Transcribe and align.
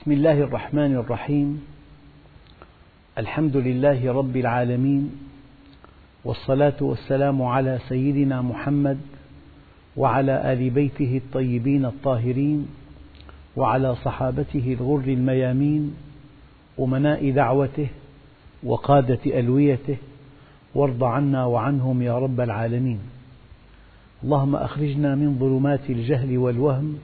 بسم 0.00 0.12
الله 0.12 0.40
الرحمن 0.40 0.96
الرحيم. 0.96 1.64
الحمد 3.18 3.56
لله 3.56 4.12
رب 4.12 4.36
العالمين 4.36 5.10
والصلاة 6.24 6.76
والسلام 6.80 7.42
على 7.42 7.78
سيدنا 7.88 8.42
محمد 8.42 8.98
وعلى 9.96 10.52
آل 10.52 10.70
بيته 10.70 11.16
الطيبين 11.16 11.84
الطاهرين 11.84 12.68
وعلى 13.56 13.94
صحابته 13.94 14.76
الغر 14.80 15.04
الميامين 15.04 15.94
أمناء 16.80 17.30
دعوته 17.30 17.88
وقادة 18.62 19.20
ألويته 19.26 19.96
وارض 20.74 21.04
عنا 21.04 21.44
وعنهم 21.44 22.02
يا 22.02 22.18
رب 22.18 22.40
العالمين. 22.40 22.98
اللهم 24.24 24.56
أخرجنا 24.56 25.14
من 25.14 25.38
ظلمات 25.38 25.90
الجهل 25.90 26.38
والوهم 26.38 26.98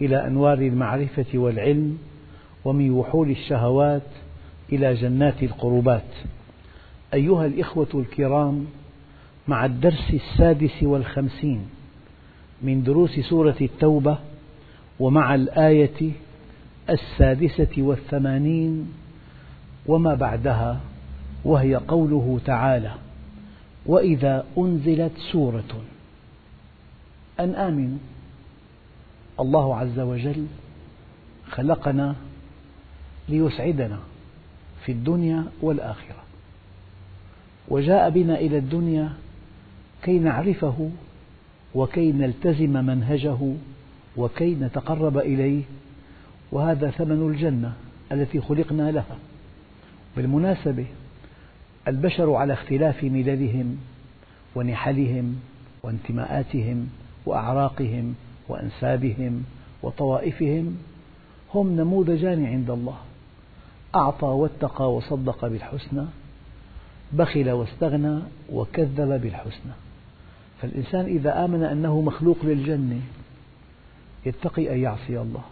إلى 0.00 0.26
أنوار 0.26 0.58
المعرفة 0.58 1.26
والعلم 1.34 1.98
ومن 2.64 2.90
وحول 2.90 3.30
الشهوات 3.30 4.02
إلى 4.72 4.94
جنات 4.94 5.42
القربات. 5.42 6.10
أيها 7.14 7.46
الإخوة 7.46 7.88
الكرام 7.94 8.66
مع 9.48 9.64
الدرس 9.64 10.14
السادس 10.14 10.82
والخمسين 10.82 11.66
من 12.62 12.82
دروس 12.82 13.20
سورة 13.20 13.56
التوبة 13.60 14.18
ومع 15.00 15.34
الآية 15.34 16.12
السادسة 16.90 17.68
والثمانين 17.78 18.92
وما 19.86 20.14
بعدها 20.14 20.80
وهي 21.44 21.74
قوله 21.74 22.40
تعالى 22.44 22.94
وإذا 23.86 24.44
أنزلت 24.58 25.12
سورة. 25.32 25.82
أن 27.40 27.54
آمنوا 27.54 27.98
الله 29.40 29.76
عز 29.76 30.00
وجل 30.00 30.46
خلقنا 31.50 32.14
ليسعدنا 33.28 33.98
في 34.84 34.92
الدنيا 34.92 35.44
والآخرة. 35.62 36.24
وجاء 37.68 38.10
بنا 38.10 38.38
إلى 38.38 38.58
الدنيا 38.58 39.12
كي 40.02 40.18
نعرفه 40.18 40.90
وكي 41.74 42.12
نلتزم 42.12 42.84
منهجه 42.86 43.38
وكي 44.16 44.54
نتقرب 44.54 45.18
إليه 45.18 45.62
وهذا 46.52 46.90
ثمن 46.90 47.30
الجنة 47.30 47.72
التي 48.12 48.40
خلقنا 48.40 48.90
لها. 48.90 49.16
بالمناسبة 50.16 50.86
البشر 51.88 52.34
على 52.34 52.52
اختلاف 52.52 53.04
مللهم 53.04 53.76
ونحلهم 54.54 55.40
وانتماءاتهم 55.82 56.88
وأعراقهم 57.26 58.14
وأنسابهم 58.48 59.44
وطوائفهم 59.82 60.76
هم 61.54 61.76
نموذجان 61.76 62.46
عند 62.46 62.70
الله. 62.70 62.98
أعطى 63.94 64.26
واتقى 64.26 64.94
وصدق 64.94 65.46
بالحسنى 65.46 66.04
بخل 67.12 67.50
واستغنى 67.50 68.20
وكذب 68.52 69.20
بالحسنى. 69.22 69.72
فالإنسان 70.62 71.04
إذا 71.04 71.44
آمن 71.44 71.62
أنه 71.62 72.00
مخلوق 72.00 72.36
للجنة 72.42 73.00
يتقي 74.26 74.74
أن 74.74 74.78
يعصي 74.78 75.20
الله. 75.20 75.42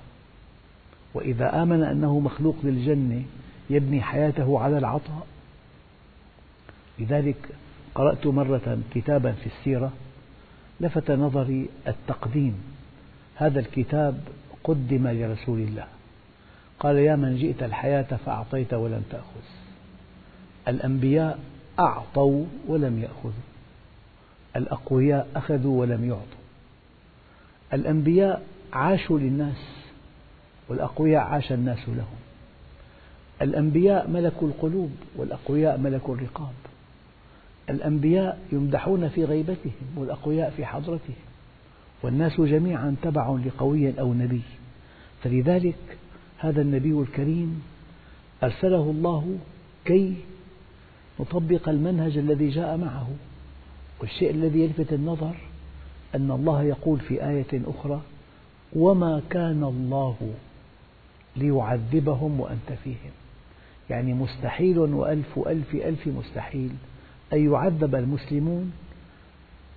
وإذا 1.14 1.62
آمن 1.62 1.82
أنه 1.82 2.20
مخلوق 2.20 2.56
للجنة 2.64 3.22
يبني 3.70 4.02
حياته 4.02 4.58
على 4.58 4.78
العطاء. 4.78 5.27
لذلك 6.98 7.48
قرأت 7.94 8.27
مرة 8.27 8.78
كتابا 8.94 9.32
في 9.32 9.46
السيرة 9.46 9.92
لفت 10.80 11.10
نظري 11.10 11.68
التقديم. 11.88 12.54
هذا 13.34 13.60
الكتاب 13.60 14.20
قدم 14.64 15.08
لرسول 15.08 15.58
الله. 15.58 15.86
قال 16.83 16.97
يا 16.97 17.16
من 17.16 17.36
جئت 17.36 17.62
الحياة 17.62 18.02
فأعطيت 18.27 18.75
ولم 18.75 19.02
تأخذ. 19.11 19.41
الأنبياء 20.69 21.39
أعطوا 21.78 22.44
ولم 22.69 23.02
يأخذوا 23.02 23.33
الأقوياء 24.56 25.29
أخذوا 25.36 25.80
ولم 25.80 26.05
يعطوا. 26.05 26.42
الأنبياء 27.73 28.42
عاشوا 28.73 29.18
للناس 29.18 29.67
والأقوياء 30.68 31.23
عاش 31.23 31.52
الناس 31.52 31.89
لهم. 31.89 32.18
الأنبياء 33.42 34.08
ملكوا 34.08 34.48
القلوب 34.48 34.90
والأقوياء 35.17 35.79
ملكوا 35.79 36.14
الرقاب. 36.14 36.55
الأنبياء 37.70 38.39
يمدحون 38.52 39.08
في 39.08 39.24
غيبتهم 39.24 39.73
والأقوياء 39.96 40.51
في 40.51 40.67
حضرتهم. 40.67 41.17
والناس 42.02 42.40
جميعا 42.40 42.96
تبع 43.02 43.36
لقوي 43.46 44.01
أو 44.01 44.14
نبي. 44.14 44.42
فلذلك 45.23 45.98
هذا 46.42 46.63
النبي 46.63 46.92
الكريم 46.92 47.63
أرسله 48.42 48.91
الله 48.91 49.39
كي 49.85 50.14
نطبق 51.20 51.69
المنهج 51.69 52.19
الذي 52.19 52.48
جاء 52.48 52.77
معه 52.77 53.08
والشيء 54.01 54.30
الذي 54.30 54.61
يلفت 54.61 54.92
النظر 54.92 55.35
أن 56.14 56.30
الله 56.30 56.63
يقول 56.63 57.01
في 57.01 57.29
آية 57.29 57.63
أخرى 57.67 58.01
وما 58.73 59.23
كان 59.30 59.64
الله 59.64 60.35
ليعذبهم 61.36 62.41
وأنت 62.41 62.73
فيهم. 62.85 63.11
يعني 63.91 64.14
مستحيل 64.14 64.79
وألف 64.79 65.39
ألف 65.39 65.74
ألف 65.74 66.07
مستحيل 66.07 66.70
أن 67.33 67.53
يعذب 67.53 67.95
المسلمون 67.95 68.73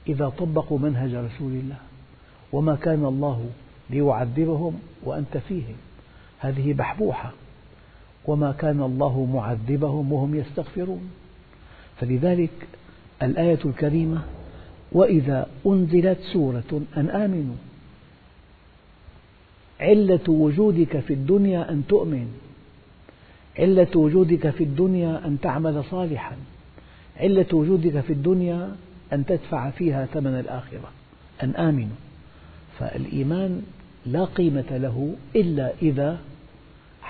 إذا 0.07 0.29
طبقوا 0.29 0.79
منهج 0.79 1.15
رسول 1.15 1.51
الله. 1.51 1.77
وما 2.51 2.75
كان 2.75 3.05
الله 3.05 3.49
ليعذبهم 3.89 4.79
وأنت 5.03 5.37
فيهم. 5.37 5.75
هذه 6.45 6.73
بحبوحة. 6.73 7.31
وما 8.25 8.51
كان 8.51 8.81
الله 8.81 9.25
معذبهم 9.33 10.13
وهم 10.13 10.35
يستغفرون. 10.35 11.09
فلذلك 11.99 12.67
الآية 13.23 13.59
الكريمة 13.65 14.21
وإذا 14.91 15.47
أنزلت 15.67 16.19
سورة 16.33 16.81
أن 16.97 17.09
آمنوا. 17.09 17.55
علة 19.79 20.29
وجودك 20.29 20.99
في 20.99 21.13
الدنيا 21.13 21.71
أن 21.71 21.83
تؤمن. 21.89 22.27
علة 23.59 23.87
وجودك 23.95 24.49
في 24.49 24.63
الدنيا 24.63 25.21
أن 25.25 25.37
تعمل 25.41 25.83
صالحا. 25.83 26.35
علة 27.19 27.47
وجودك 27.53 27.99
في 27.99 28.13
الدنيا 28.13 28.75
أن 29.13 29.25
تدفع 29.25 29.69
فيها 29.69 30.05
ثمن 30.05 30.39
الآخرة. 30.39 30.91
أن 31.43 31.55
آمنوا. 31.55 31.97
فالإيمان 32.79 33.63
لا 34.05 34.25
قيمة 34.25 34.77
له 34.77 35.15
إلا 35.35 35.71
إذا 35.81 36.17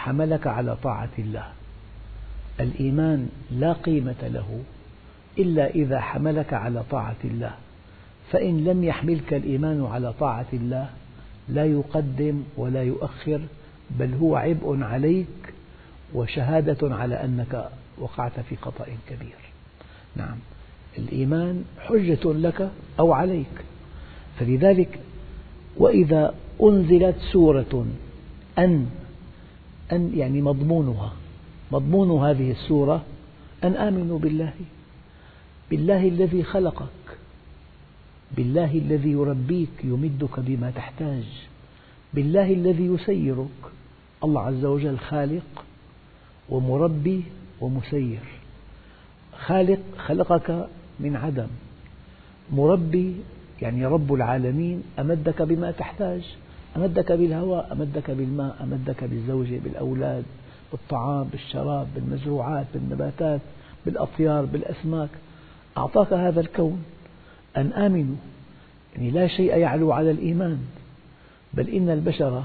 حملك 0.06 0.48
على 0.48 0.76
طاعة 0.84 1.10
الله. 1.20 1.46
الإيمان 2.60 3.30
لا 3.52 3.74
قيمة 3.74 4.22
له 4.24 4.60
إلا 5.40 5.70
إذا 5.70 6.00
حملك 6.00 6.54
على 6.54 6.84
طاعة 6.92 7.16
الله. 7.24 7.54
فإن 8.32 8.64
لم 8.64 8.84
يحملك 8.84 9.34
الإيمان 9.34 9.86
على 9.86 10.14
طاعة 10.14 10.46
الله 10.54 10.90
لا 11.50 11.66
يقدم 11.66 12.44
ولا 12.58 12.84
يؤخر 12.84 13.42
بل 14.00 14.14
هو 14.14 14.36
عبء 14.36 14.84
عليك 14.84 15.54
وشهادة 16.14 16.96
على 16.96 17.16
أنك 17.16 17.70
وقعت 17.98 18.40
في 18.50 18.56
خطأ 18.56 18.86
كبير. 19.10 19.40
نعم. 20.16 20.38
الإيمان 20.98 21.64
حجة 21.80 22.34
لك 22.34 22.70
أو 23.00 23.14
عليك. 23.14 23.56
فلذلك 24.40 25.00
وإذا 25.78 26.34
أنزلت 26.62 27.16
سورة 27.32 27.86
أن 28.60 28.90
أن 29.92 30.12
يعني 30.16 30.42
مضمونها. 30.42 31.14
مضمون 31.72 32.26
هذه 32.26 32.52
السورة 32.52 33.04
أن 33.64 33.76
آمنوا 33.76 34.20
بالله. 34.20 34.54
بالله 35.70 36.08
الذي 36.08 36.44
خلقك. 36.44 37.18
بالله 38.38 38.72
الذي 38.72 39.12
يربيك 39.12 39.70
يمدك 39.84 40.40
بما 40.40 40.72
تحتاج. 40.72 41.24
بالله 42.14 42.54
الذي 42.54 42.86
يسيرك. 42.86 43.62
الله 44.24 44.42
عز 44.42 44.66
وجل 44.66 44.98
خالق 44.98 45.66
ومربي 46.50 47.24
ومسير. 47.62 48.20
خالق 49.46 49.80
خلقك 49.98 50.68
من 51.00 51.16
عدم. 51.16 51.48
مربي 52.54 53.16
يعني 53.62 53.86
رب 53.86 54.14
العالمين 54.14 54.84
أمدك 55.00 55.42
بما 55.42 55.72
تحتاج. 55.72 56.36
أمدك 56.76 57.12
بالهواء 57.12 57.72
أمدك 57.72 58.12
بالماء 58.12 58.56
أمدك 58.64 59.04
بالزوجة 59.04 59.60
بالأولاد 59.64 60.24
بالطعام 60.72 61.24
بالشراب 61.24 61.88
بالمزروعات 61.96 62.66
بالنباتات 62.74 63.42
بالأطيار 63.86 64.46
بالأسماك. 64.46 65.10
أعطاك 65.78 66.14
هذا 66.14 66.42
الكون 66.42 66.84
أن 67.58 67.74
آمنوا 67.74 68.16
يعني 68.96 69.12
لا 69.12 69.28
شيء 69.28 69.58
يعلو 69.58 69.92
على 69.92 70.12
الإيمان 70.12 70.60
بل 71.54 71.70
إن 71.70 71.90
البشر 71.90 72.44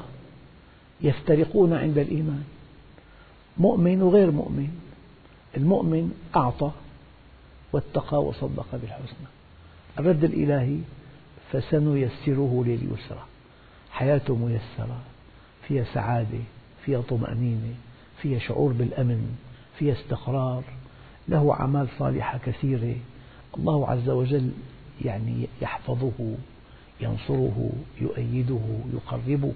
يفترقون 1.00 1.72
عند 1.72 1.98
الإيمان. 1.98 2.44
مؤمن 3.58 4.02
وغير 4.02 4.30
مؤمن 4.30 4.68
المؤمن 5.56 6.12
أعطى 6.36 6.70
واتقى 7.72 8.24
وصدق 8.24 8.66
بالحسنى. 8.72 9.28
الرد 9.98 10.24
الإلهي 10.24 10.78
فسنيسره 11.52 12.64
لليسرى. 12.66 13.29
حياته 13.92 14.34
ميسرة 14.34 15.00
فيها 15.68 15.84
سعادة 15.94 16.38
فيها 16.84 17.00
طمأنينة 17.00 17.74
فيها 18.22 18.38
شعور 18.38 18.72
بالأمن 18.72 19.36
فيها 19.78 19.94
استقرار 19.94 20.64
له 21.28 21.52
أعمال 21.52 21.88
صالحة 21.98 22.38
كثيرة. 22.38 22.96
الله 23.58 23.88
عز 23.88 24.08
وجل 24.08 24.50
يعني 25.04 25.46
يحفظه 25.62 26.34
ينصره 27.00 27.70
يؤيده 28.00 28.60
يقربه 28.94 29.52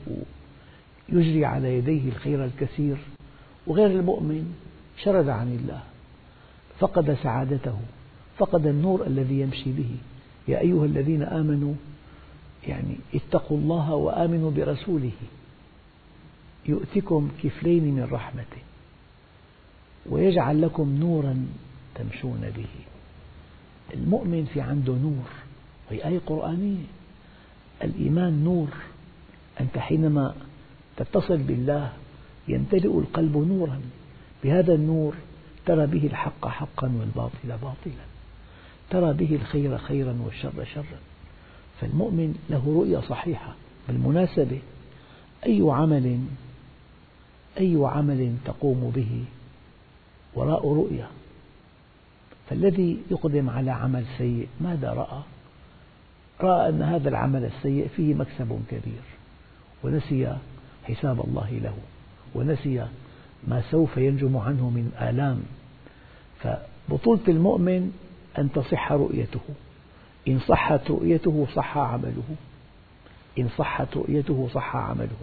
يجري 1.08 1.44
على 1.44 1.78
يديه 1.78 2.08
الخير 2.08 2.44
الكثير. 2.44 2.96
وغير 3.66 3.86
المؤمن 3.86 4.54
شرد 5.02 5.28
عن 5.28 5.48
الله 5.48 5.82
فقد 6.78 7.16
سعادته 7.22 7.78
فقد 8.38 8.66
النور 8.66 9.06
الذي 9.06 9.40
يمشي 9.40 9.72
به. 9.72 9.90
يا 10.48 10.60
أيها 10.60 10.84
الذين 10.84 11.22
آمنوا 11.22 11.74
يعني 12.68 12.96
اتقوا 13.14 13.58
الله 13.58 13.94
وآمنوا 13.94 14.50
برسوله. 14.50 15.12
يؤتكم 16.66 17.30
كفلين 17.42 17.84
من 17.84 18.08
رحمته 18.12 18.62
ويجعل 20.06 20.62
لكم 20.62 20.96
نورا 21.00 21.46
تمشون 21.94 22.52
به. 22.56 22.66
المؤمن 23.94 24.44
في 24.54 24.60
عنده 24.60 24.92
نور 24.92 25.28
وهي 25.90 26.08
آية 26.08 26.20
قرآنية. 26.26 26.84
الإيمان 27.82 28.44
نور 28.44 28.68
أنت 29.60 29.78
حينما 29.78 30.34
تتصل 30.96 31.36
بالله 31.36 31.92
يمتلئ 32.48 32.98
القلب 32.98 33.36
نورا. 33.36 33.80
بهذا 34.44 34.74
النور 34.74 35.14
ترى 35.66 35.86
به 35.86 36.06
الحق 36.06 36.48
حقا 36.48 36.92
والباطل 37.00 37.48
باطلا. 37.48 38.04
ترى 38.90 39.12
به 39.12 39.34
الخير 39.36 39.78
خيرا 39.78 40.18
والشر 40.24 40.64
شرا. 40.74 41.13
فالمؤمن 41.80 42.34
له 42.50 42.62
رؤية 42.66 43.00
صحيحة 43.00 43.54
بالمناسبة 43.88 44.58
أي 45.46 45.62
عمل 45.68 46.18
أي 47.58 47.78
عمل 47.82 48.36
تقوم 48.44 48.92
به 48.94 49.24
وراء 50.34 50.72
رؤية؟ 50.72 51.08
فالذي 52.50 52.98
يقدم 53.10 53.50
على 53.50 53.70
عمل 53.70 54.04
سيء 54.18 54.48
ماذا 54.60 54.92
رأى؟ 54.92 55.22
رأى 56.40 56.68
أن 56.68 56.82
هذا 56.82 57.08
العمل 57.08 57.44
السيء 57.44 57.88
فيه 57.96 58.14
مكسب 58.14 58.60
كبير 58.70 59.02
ونسي 59.82 60.36
حساب 60.84 61.20
الله 61.20 61.50
له 61.50 61.74
ونسي 62.34 62.86
ما 63.48 63.62
سوف 63.70 63.96
ينجم 63.96 64.36
عنه 64.36 64.70
من 64.70 64.92
آلام. 65.00 65.42
فبطولة 66.40 67.20
المؤمن 67.28 67.92
أن 68.38 68.52
تصح 68.52 68.92
رؤيته. 68.92 69.40
إن 70.28 70.38
صحت 70.38 70.90
رؤيته 70.90 71.46
صح 71.54 71.78
عمله. 71.78 72.22
إن 73.38 73.48
صحت 73.58 73.96
رؤيته 73.96 74.48
صح 74.54 74.76
عمله. 74.76 75.16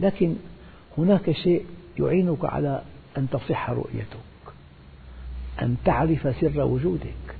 لكن 0.00 0.34
هناك 0.98 1.30
شيء 1.30 1.66
يعينك 1.98 2.44
على 2.44 2.82
أن 3.18 3.26
تصح 3.30 3.70
رؤيتك 3.70 4.16
أن 5.62 5.76
تعرف 5.84 6.36
سر 6.40 6.60
وجودك. 6.62 7.36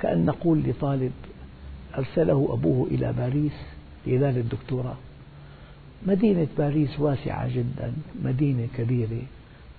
كأن 0.00 0.26
نقول 0.26 0.62
لطالب 0.62 1.12
أرسله 1.98 2.48
أبوه 2.52 2.86
إلى 2.86 3.12
باريس 3.12 3.52
لينال 4.06 4.38
الدكتوراه 4.38 4.96
مدينة 6.06 6.46
باريس 6.58 7.00
واسعة 7.00 7.48
جدا 7.54 7.92
مدينة 8.22 8.68
كبيرة 8.76 9.22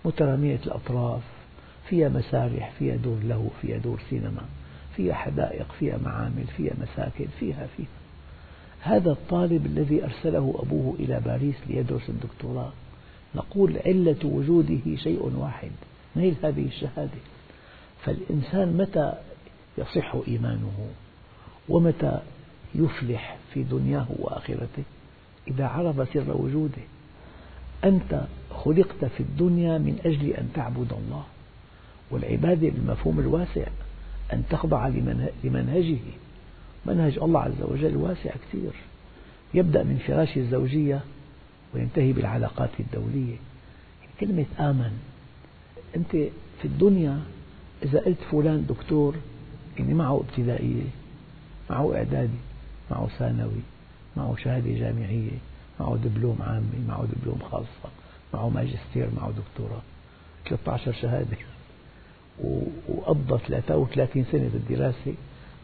مترامية 0.05 0.59
الأطراف 0.65 1.21
فيها 1.89 2.09
مسارح 2.09 2.71
فيها 2.79 2.95
دور 2.95 3.17
له 3.23 3.49
فيها 3.61 3.77
دور 3.77 3.99
سينما. 4.09 4.41
فيها 4.95 5.13
حدائق 5.13 5.71
فيها 5.79 5.97
معامل 5.97 6.45
فيها 6.57 6.73
مساكن 6.81 7.25
فيها 7.39 7.67
فيها. 7.77 7.87
هذا 8.81 9.11
الطالب 9.11 9.65
الذي 9.65 10.03
أرسله 10.03 10.55
أبوه 10.59 10.95
إلى 10.99 11.19
باريس 11.25 11.55
ليدرس 11.67 12.09
الدكتوراه. 12.09 12.71
نقول 13.35 13.77
علة 13.85 14.17
وجوده 14.23 14.95
شيء 14.95 15.31
واحد 15.37 15.71
نيل 16.15 16.35
هذه 16.43 16.65
الشهادة؟ 16.65 17.19
فالإنسان 18.03 18.77
متى 18.77 19.13
يصح 19.77 20.15
إيمانه؟ 20.27 20.89
ومتى 21.69 22.19
يفلح 22.75 23.37
في 23.53 23.63
دنياه 23.63 24.05
وآخرته؟ 24.19 24.83
إذا 25.47 25.65
عرف 25.65 26.13
سر 26.13 26.37
وجوده. 26.37 26.81
أنت 27.83 28.21
خلقت 28.51 29.05
في 29.05 29.19
الدنيا 29.19 29.77
من 29.77 29.99
أجل 30.05 30.29
أن 30.29 30.49
تعبد 30.53 30.93
الله. 30.93 31.23
والعبادة 32.11 32.69
بالمفهوم 32.69 33.19
الواسع. 33.19 33.67
أن 34.33 34.43
تخضع 34.49 34.87
لمنهجه. 35.43 35.97
منهج 36.85 37.19
الله 37.19 37.41
عز 37.41 37.61
وجل 37.61 37.95
واسع 37.97 38.31
كثير. 38.31 38.71
يبدأ 39.53 39.83
من 39.83 39.97
فراش 40.07 40.37
الزوجية 40.37 41.01
وينتهي 41.73 42.13
بالعلاقات 42.13 42.69
الدولية. 42.79 43.35
كلمة 44.19 44.45
آمن. 44.59 44.99
أنت 45.95 46.11
في 46.61 46.65
الدنيا 46.65 47.19
إذا 47.83 47.99
قلت 47.99 48.17
فلان 48.31 48.65
دكتور 48.69 49.15
يعني 49.79 49.93
معه 49.93 50.23
ابتدائية 50.29 50.83
معه 51.69 51.95
إعدادي 51.95 52.37
معه 52.91 53.07
ثانوي 53.19 53.61
معه 54.17 54.35
شهادة 54.35 54.73
جامعية 54.73 55.37
معه 55.79 55.95
دبلوم 55.95 56.37
عامي 56.41 56.85
معه 56.87 57.05
دبلوم 57.05 57.39
خاصة 57.51 57.89
معه 58.33 58.49
ماجستير 58.49 59.09
معه 59.17 59.31
دكتوراه. 59.31 59.81
13 60.49 60.93
شهادة. 60.93 61.37
وقضى 62.87 63.39
33 63.47 64.25
سنة 64.31 64.49
بالدراسة 64.53 65.13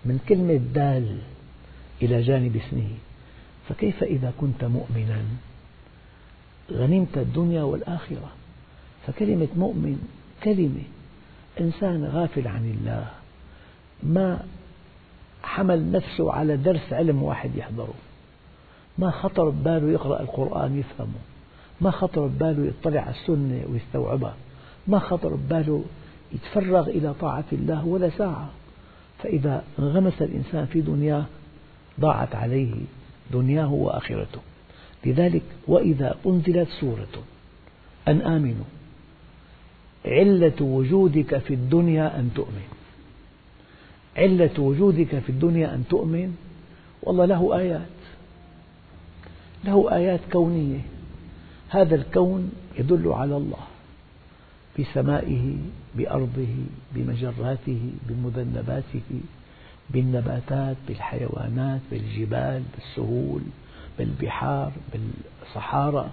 من 0.05 0.19
كلمة 0.29 0.59
دال 0.73 1.17
إلى 2.01 2.21
جانب 2.21 2.55
اسمه. 2.55 2.89
فكيف 3.69 4.03
إذا 4.03 4.33
كنت 4.41 4.63
مؤمنا؟ 4.63 5.21
غنمت 6.71 7.17
الدنيا 7.17 7.63
والآخرة. 7.63 8.31
فكلمة 9.07 9.47
مؤمن 9.55 10.07
كلمة 10.43 10.83
إنسان 11.59 12.05
غافل 12.05 12.47
عن 12.47 12.65
الله. 12.65 13.07
ما 14.03 14.45
حمل 15.43 15.91
نفسه 15.91 16.31
على 16.31 16.57
درس 16.57 16.93
علم 16.93 17.23
واحد 17.23 17.55
يحضره. 17.55 17.93
ما 18.97 19.11
خطر 19.11 19.49
بباله 19.49 19.91
يقرأ 19.91 20.21
القرآن 20.21 20.79
يفهمه. 20.79 21.21
ما 21.81 21.91
خطر 21.91 22.27
بباله 22.27 22.65
يطلع 22.67 23.01
على 23.01 23.15
السنة 23.15 23.65
ويستوعبها. 23.71 24.35
ما 24.87 24.99
خطر 24.99 25.35
بباله 25.35 25.83
يتفرغ 26.35 26.89
إلى 26.89 27.13
طاعة 27.13 27.45
الله 27.51 27.85
ولا 27.85 28.09
ساعة. 28.09 28.49
فإذا 29.23 29.63
انغمس 29.79 30.21
الإنسان 30.21 30.65
في 30.65 30.81
دنياه 30.81 31.25
ضاعت 31.99 32.35
عليه 32.35 32.73
دنياه 33.33 33.73
وآخرته. 33.73 34.39
لذلك 35.05 35.43
وإذا 35.67 36.15
أنزلت 36.25 36.67
سورة 36.79 37.23
أن 38.07 38.21
آمنوا. 38.21 38.65
علة 40.05 40.61
وجودك 40.61 41.37
في 41.37 41.53
الدنيا 41.53 42.19
أن 42.19 42.29
تؤمن. 42.35 42.67
علة 44.17 44.59
وجودك 44.59 45.19
في 45.19 45.29
الدنيا 45.29 45.75
أن 45.75 45.83
تؤمن. 45.89 46.35
والله 47.03 47.25
له 47.25 47.57
آيات. 47.57 47.95
له 49.63 49.95
آيات 49.95 50.19
كونية. 50.31 50.79
هذا 51.69 51.95
الكون 51.95 52.51
يدل 52.79 53.07
على 53.07 53.37
الله. 53.37 53.74
بسمائه 54.79 55.55
بأرضه 55.95 56.55
بمجراته 56.95 57.81
بمذنباته 58.09 59.21
بالنباتات 59.89 60.77
بالحيوانات 60.87 61.81
بالجبال 61.91 62.63
بالسهول 62.75 63.41
بالبحار 63.97 64.71
بالصحارى. 64.93 66.09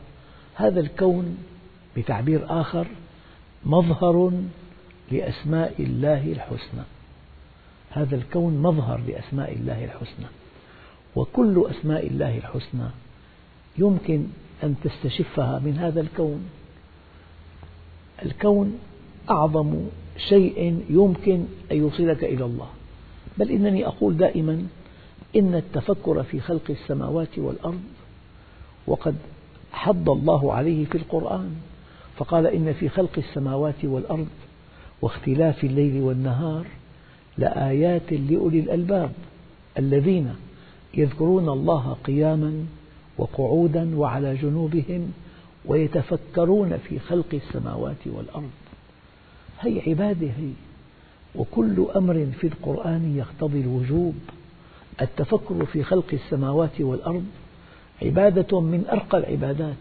هذا 0.54 0.80
الكون 0.80 1.38
بتعبير 1.96 2.60
آخر 2.60 2.86
مظهر 3.64 4.32
لأسماء 5.10 5.74
الله 5.78 6.32
الحسنى. 6.32 6.82
هذا 7.90 8.16
الكون 8.16 8.62
مظهر 8.62 9.00
لأسماء 9.08 9.52
الله 9.52 9.84
الحسنى. 9.84 10.26
وكل 11.16 11.66
أسماء 11.70 12.06
الله 12.06 12.36
الحسنى 12.38 12.88
يمكن 13.78 14.26
أن 14.62 14.74
تستشفها 14.84 15.58
من 15.58 15.78
هذا 15.78 16.00
الكون. 16.00 16.50
الكون 18.24 18.78
أعظم 19.30 19.74
شيء 20.28 20.84
يمكن 20.90 21.44
أن 21.72 21.76
يوصلك 21.76 22.24
إلى 22.24 22.44
الله. 22.44 22.68
بل 23.38 23.50
إنني 23.50 23.86
أقول 23.86 24.16
دائما 24.16 24.66
إن 25.36 25.54
التفكر 25.54 26.22
في 26.22 26.40
خلق 26.40 26.70
السماوات 26.70 27.38
والأرض 27.38 27.80
وقد 28.86 29.14
حض 29.72 30.10
الله 30.10 30.52
عليه 30.52 30.84
في 30.84 30.94
القرآن 30.94 31.50
فقال 32.16 32.46
إن 32.46 32.72
في 32.72 32.88
خلق 32.88 33.18
السماوات 33.18 33.84
والأرض 33.84 34.26
واختلاف 35.02 35.64
الليل 35.64 36.02
والنهار 36.02 36.66
لآيات 37.38 38.12
لأولي 38.12 38.60
الألباب 38.60 39.12
الذين 39.78 40.34
يذكرون 40.94 41.48
الله 41.48 41.96
قياما 42.04 42.64
وقعودا 43.18 43.96
وعلى 43.96 44.36
جنوبهم 44.36 45.12
ويتفكرون 45.64 46.78
في 46.88 46.98
خلق 46.98 47.26
السماوات 47.32 48.06
والأرض. 48.06 48.50
هي 49.60 49.80
عبادة 49.90 50.26
هي. 50.26 50.52
وكل 51.34 51.86
أمر 51.96 52.26
في 52.40 52.46
القرآن 52.46 53.16
يقتضي 53.16 53.60
الوجوب. 53.60 54.14
التفكر 55.00 55.64
في 55.64 55.84
خلق 55.84 56.06
السماوات 56.12 56.80
والأرض 56.80 57.24
عبادة 58.02 58.60
من 58.60 58.84
أرقى 58.92 59.18
العبادات 59.18 59.76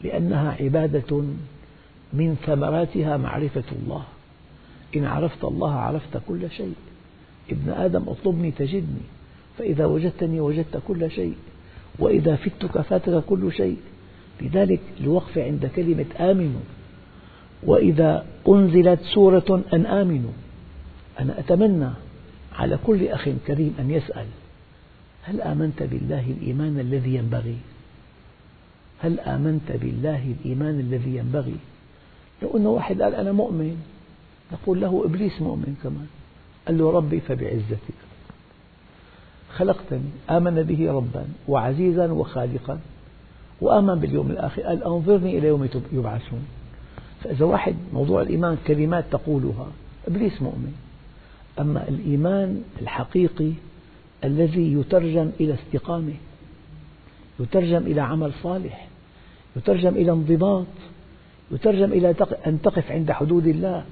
لأنها 0.00 0.56
عبادة 0.60 1.22
من 2.12 2.36
ثمراتها 2.46 3.16
معرفة 3.16 3.64
الله. 3.72 4.04
إن 4.96 5.04
عرفت 5.04 5.44
الله 5.44 5.74
عرفت 5.74 6.22
كل 6.28 6.50
شيء. 6.50 6.74
ابن 7.50 7.70
آدم 7.70 8.08
اطلبني 8.08 8.50
تجدني 8.50 9.04
فإذا 9.58 9.86
وجدتني 9.86 10.40
وجدت 10.40 10.82
كل 10.88 11.10
شيء 11.10 11.34
وإذا 11.98 12.36
فتك 12.36 12.80
فاتك 12.80 13.24
كل 13.24 13.52
شيء. 13.52 13.76
لذلك 14.40 14.80
الوقف 15.00 15.38
عند 15.38 15.66
كلمة 15.66 16.04
آمنوا 16.20 16.60
وإذا 17.62 18.26
أنزلت 18.48 19.00
سورة 19.00 19.62
أن 19.72 19.86
آمنوا 19.86 20.32
أنا 21.20 21.38
أتمنى 21.38 21.90
على 22.52 22.78
كل 22.86 23.08
أخ 23.08 23.28
كريم 23.46 23.74
أن 23.78 23.90
يسأل 23.90 24.26
هل 25.22 25.40
آمنت 25.40 25.82
بالله 25.82 26.30
الإيمان 26.30 26.80
الذي 26.80 27.14
ينبغي؟ 27.14 27.56
هل 28.98 29.20
آمنت 29.20 29.72
بالله 29.72 30.34
الإيمان 30.40 30.80
الذي 30.80 31.16
ينبغي؟ 31.16 31.56
لو 32.42 32.56
أن 32.56 32.66
واحد 32.66 33.02
قال 33.02 33.14
أنا 33.14 33.32
مؤمن 33.32 33.76
نقول 34.52 34.80
له 34.80 35.02
إبليس 35.04 35.42
مؤمن 35.42 35.76
كمان 35.82 36.06
قال 36.66 36.78
له 36.78 36.90
ربي 36.90 37.20
فبعزتك 37.20 37.94
خلقتني 39.56 40.10
آمن 40.30 40.62
به 40.62 40.92
ربا 40.92 41.24
وعزيزا 41.48 42.12
وخالقا 42.12 42.80
وآمن 43.64 43.94
باليوم 43.94 44.30
الآخر. 44.30 44.62
قال 44.62 44.84
أنظرني 44.84 45.38
إلى 45.38 45.46
يوم 45.48 45.68
يبعثون. 45.92 46.44
فإذا 47.20 47.44
واحد 47.44 47.74
موضوع 47.92 48.22
الإيمان 48.22 48.56
كلمات 48.66 49.04
تقولها 49.10 49.68
إبليس 50.08 50.42
مؤمن. 50.42 50.74
أما 51.60 51.88
الإيمان 51.88 52.62
الحقيقي 52.82 53.52
الذي 54.24 54.72
يترجم 54.72 55.30
إلى 55.40 55.54
استقامة 55.54 56.12
يترجم 57.40 57.82
إلى 57.86 58.00
عمل 58.00 58.32
صالح 58.42 58.88
يترجم 59.56 59.94
إلى 60.00 60.10
انضباط 60.12 60.66
يترجم 61.50 61.92
إلى 61.92 62.14
أن 62.46 62.62
تقف 62.62 62.92
عند 62.92 63.12
حدود 63.12 63.46
الله. 63.46 63.84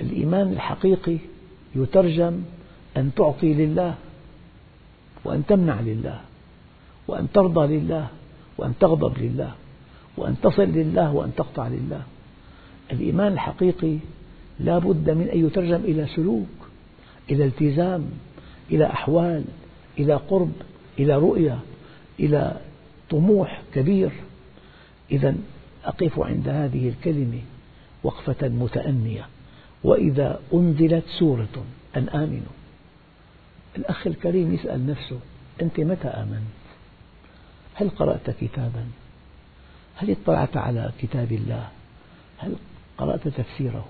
الإيمان 0.00 0.52
الحقيقي 0.52 1.18
يترجم 1.74 2.34
أن 2.96 3.10
تعطي 3.16 3.54
لله 3.54 3.94
وأن 5.24 5.46
تمنع 5.46 5.80
لله 5.80 6.20
وأن 7.08 7.26
ترضى 7.34 7.64
لله. 7.76 8.06
وأن 8.58 8.72
تغضب 8.80 9.18
لله 9.18 9.54
وأن 10.16 10.36
تصل 10.42 10.62
لله 10.62 11.14
وأن 11.14 11.34
تقطع 11.36 11.68
لله. 11.68 12.02
الإيمان 12.92 13.32
الحقيقي 13.32 13.96
لا 14.60 14.78
بد 14.78 15.10
من 15.10 15.28
أن 15.28 15.46
يترجم 15.46 15.84
إلى 15.84 16.06
سلوك 16.06 16.46
إلى 17.30 17.44
التزام 17.44 18.04
إلى 18.70 18.86
أحوال 18.86 19.44
إلى 19.98 20.14
قرب 20.14 20.52
إلى 20.98 21.16
رؤية 21.16 21.58
إلى 22.20 22.60
طموح 23.10 23.62
كبير. 23.74 24.10
إذا 25.10 25.34
أقف 25.84 26.20
عند 26.20 26.48
هذه 26.48 26.88
الكلمة 26.88 27.40
وقفة 28.02 28.48
متأنية. 28.48 29.26
وإذا 29.84 30.40
أنزلت 30.54 31.04
سورة 31.18 31.64
أن 31.96 32.08
آمنوا. 32.08 32.52
الأخ 33.76 34.06
الكريم 34.06 34.54
يسأل 34.54 34.86
نفسه 34.86 35.18
أنت 35.62 35.80
متى 35.80 36.08
آمنت؟ 36.08 36.61
هل 37.74 37.90
قرأت 37.90 38.30
كتابا؟ 38.30 38.84
هل 39.96 40.10
اطلعت 40.10 40.56
على 40.56 40.90
كتاب 41.00 41.32
الله؟ 41.32 41.68
هل 42.38 42.56
قرأت 42.98 43.28
تفسيره؟ 43.28 43.88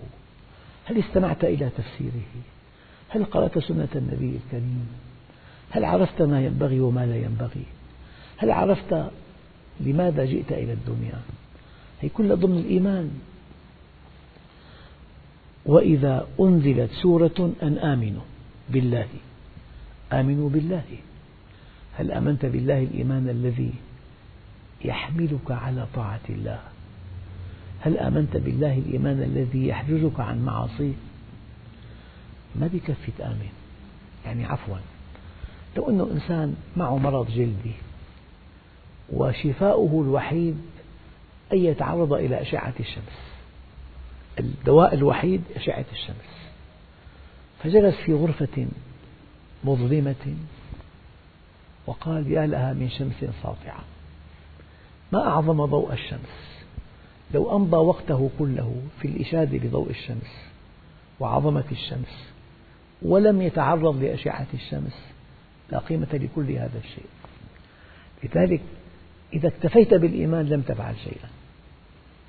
هل 0.85 0.99
استمعت 0.99 1.45
إلى 1.45 1.71
تفسيره؟ 1.77 2.23
هل 3.09 3.25
قرأت 3.25 3.59
سنة 3.59 3.89
النبي 3.95 4.41
الكريم؟ 4.45 4.89
هل 5.71 5.85
عرفت 5.85 6.23
ما 6.23 6.45
ينبغي 6.45 6.81
وما 6.81 7.07
لا 7.07 7.17
ينبغي؟ 7.17 7.65
هل 8.37 8.51
عرفت 8.51 9.11
لماذا 9.81 10.25
جئت 10.25 10.53
إلى 10.53 10.73
الدنيا؟ 10.73 11.21
هي 12.01 12.09
كلها 12.09 12.37
ضمن 12.37 12.59
الإيمان 12.59 13.11
وإذا 15.67 16.27
أنزلت 16.41 16.91
سورة 17.03 17.53
أن 17.62 17.79
آمنوا 17.79 18.23
بالله 18.71 19.09
آمنوا 20.12 20.49
بالله 20.51 20.85
هل 21.99 22.12
آمنت 22.12 22.46
بالله 22.46 22.78
الإيمان 22.78 23.28
الذي 23.28 23.72
يحملك 24.84 25.50
على 25.50 25.87
طاعة 25.94 26.20
الله؟ 26.28 26.61
هل 27.80 27.99
آمنت 27.99 28.37
بالله 28.37 28.78
الإيمان 28.78 29.22
الذي 29.22 29.68
يحجزك 29.68 30.20
عن 30.20 30.44
معاصيه؟ 30.44 30.92
ما 32.56 32.66
بكفي 32.66 33.12
تآمن. 33.18 33.49
يعني 34.25 34.44
عفوا 34.44 34.76
لو 35.76 35.90
أنه 35.90 36.11
إنسان 36.12 36.56
معه 36.76 36.99
مرض 36.99 37.30
جلدي 37.30 37.72
وشفاؤه 39.12 40.02
الوحيد 40.02 40.56
أن 41.52 41.58
يتعرض 41.58 42.12
إلى 42.12 42.42
أشعة 42.42 42.75
الشمس 42.80 43.32
الدواء 44.40 44.94
الوحيد 44.94 45.42
أشعة 45.56 45.84
الشمس 45.92 46.32
فجلس 47.62 47.94
في 47.94 48.12
غرفة 48.12 48.66
مظلمة 49.64 50.34
وقال 51.87 52.33
يا 52.33 52.47
لها 52.47 52.73
من 52.73 52.91
شمس 52.91 53.33
ساطعة. 53.43 53.85
ما 55.12 55.29
أعظم 55.29 55.65
ضوء 55.65 55.93
الشمس؟ 55.93 56.62
لو 57.35 57.57
أمضى 57.57 57.77
وقته 57.77 58.31
كله 58.39 58.77
في 59.01 59.09
الإشادة 59.09 59.59
بضوء 59.59 59.91
الشمس 59.91 60.51
وعظمة 61.21 61.65
الشمس 61.73 62.29
ولم 63.03 63.43
يتعرض 63.43 64.03
لأشعة 64.03 64.47
الشمس 64.55 65.05
لا 65.73 65.79
قيمة 65.79 66.09
لكل 66.12 66.51
هذا 66.51 66.79
الشيء. 66.85 67.07
لذلك 68.25 68.61
إذا 69.33 69.49
اكتفيت 69.49 69.95
بالإيمان 69.95 70.49
لم 70.49 70.61
تفعل 70.61 70.95
شيئا. 71.05 71.29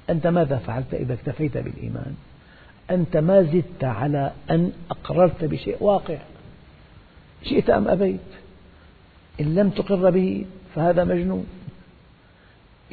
أنت 0.09 0.27
ماذا 0.27 0.57
فعلت 0.57 0.93
إذا 0.93 1.13
اكتفيت 1.13 1.57
بالإيمان؟ 1.57 2.15
أنت 2.91 3.17
ما 3.17 3.43
زدت 3.43 3.83
على 3.83 4.31
أن 4.49 4.71
أقررت 4.91 5.43
بشيء 5.43 5.77
واقع. 5.79 6.17
شئت 7.43 7.69
أم 7.69 7.87
أبيت؟ 7.87 8.19
إن 9.41 9.55
لم 9.55 9.69
تقر 9.69 10.09
به 10.09 10.45
فهذا 10.75 11.03
مجنون. 11.03 11.45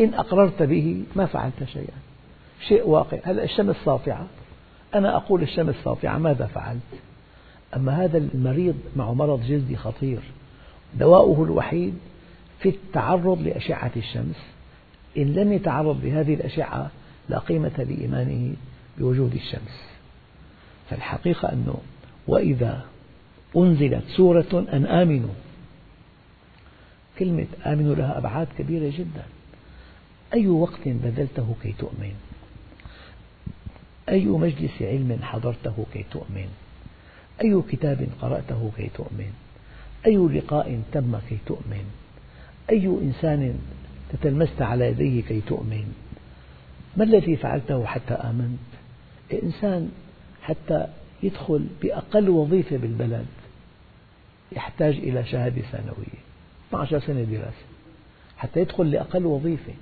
إن 0.00 0.14
أقررت 0.14 0.62
به 0.62 1.02
ما 1.16 1.26
فعلت 1.26 1.64
شيئا. 1.64 1.96
شيء 2.68 2.88
واقع. 2.88 3.18
هلا 3.24 3.44
الشمس 3.44 3.76
ساطعة؟ 3.84 4.26
أنا 4.94 5.16
أقول 5.16 5.42
الشمس 5.42 5.74
ساطعة 5.84 6.18
ماذا 6.18 6.46
فعلت؟ 6.46 6.80
أما 7.76 8.04
هذا 8.04 8.18
المريض 8.18 8.74
معه 8.96 9.14
مرض 9.14 9.42
جلدي 9.42 9.76
خطير. 9.76 10.20
دواؤه 10.94 11.44
الوحيد 11.44 11.94
في 12.60 12.68
التعرض 12.68 13.42
لأشعة 13.42 13.92
الشمس. 13.96 14.36
إن 15.18 15.34
لم 15.34 15.52
يتعرض 15.52 16.04
لهذه 16.04 16.34
الأشعة 16.34 16.90
لا 17.28 17.38
قيمة 17.38 17.72
لإيمانه 17.78 18.54
بوجود 18.98 19.34
الشمس. 19.34 19.84
فالحقيقة 20.90 21.52
أنه 21.52 21.74
وإذا 22.26 22.84
أنزلت 23.56 24.04
سورة 24.16 24.66
أن 24.72 24.86
آمنوا 24.86 25.34
كلمة 27.20 27.46
آمنوا 27.66 27.94
لها 27.94 28.18
أبعاد 28.18 28.48
كبيرة 28.58 28.92
جدا. 28.98 29.24
أي 30.34 30.48
وقت 30.48 30.80
بذلته 30.84 31.54
كي 31.62 31.74
تؤمن؟ 31.78 32.14
أي 34.08 34.24
مجلس 34.24 34.82
علم 34.82 35.18
حضرته 35.22 35.86
كي 35.92 36.04
تؤمن؟ 36.10 36.48
أي 37.44 37.62
كتاب 37.72 38.06
قرأته 38.22 38.70
كي 38.76 38.90
تؤمن؟ 38.94 39.32
أي 40.06 40.16
لقاء 40.16 40.82
تم 40.92 41.18
كي 41.28 41.38
تؤمن؟ 41.46 41.84
أي 42.70 42.86
إنسان 42.86 43.58
تتلمست 44.12 44.62
على 44.62 44.86
يديه 44.86 45.22
كي 45.22 45.40
تؤمن؟ 45.40 45.94
ما 46.96 47.04
الذي 47.04 47.36
فعلته 47.36 47.86
حتى 47.86 48.14
آمنت؟ 48.14 48.70
إنسان 49.42 49.90
حتى 50.42 50.86
يدخل 51.22 51.66
بأقل 51.82 52.28
وظيفة 52.28 52.76
بالبلد 52.76 53.26
يحتاج 54.52 54.94
إلى 54.94 55.24
شهادة 55.24 55.62
ثانوية. 55.72 56.29
12 56.70 57.00
سنة 57.00 57.22
دراسة 57.22 57.64
حتى 58.36 58.60
يدخل 58.60 58.90
لأقل 58.90 59.26
وظيفة. 59.26 59.72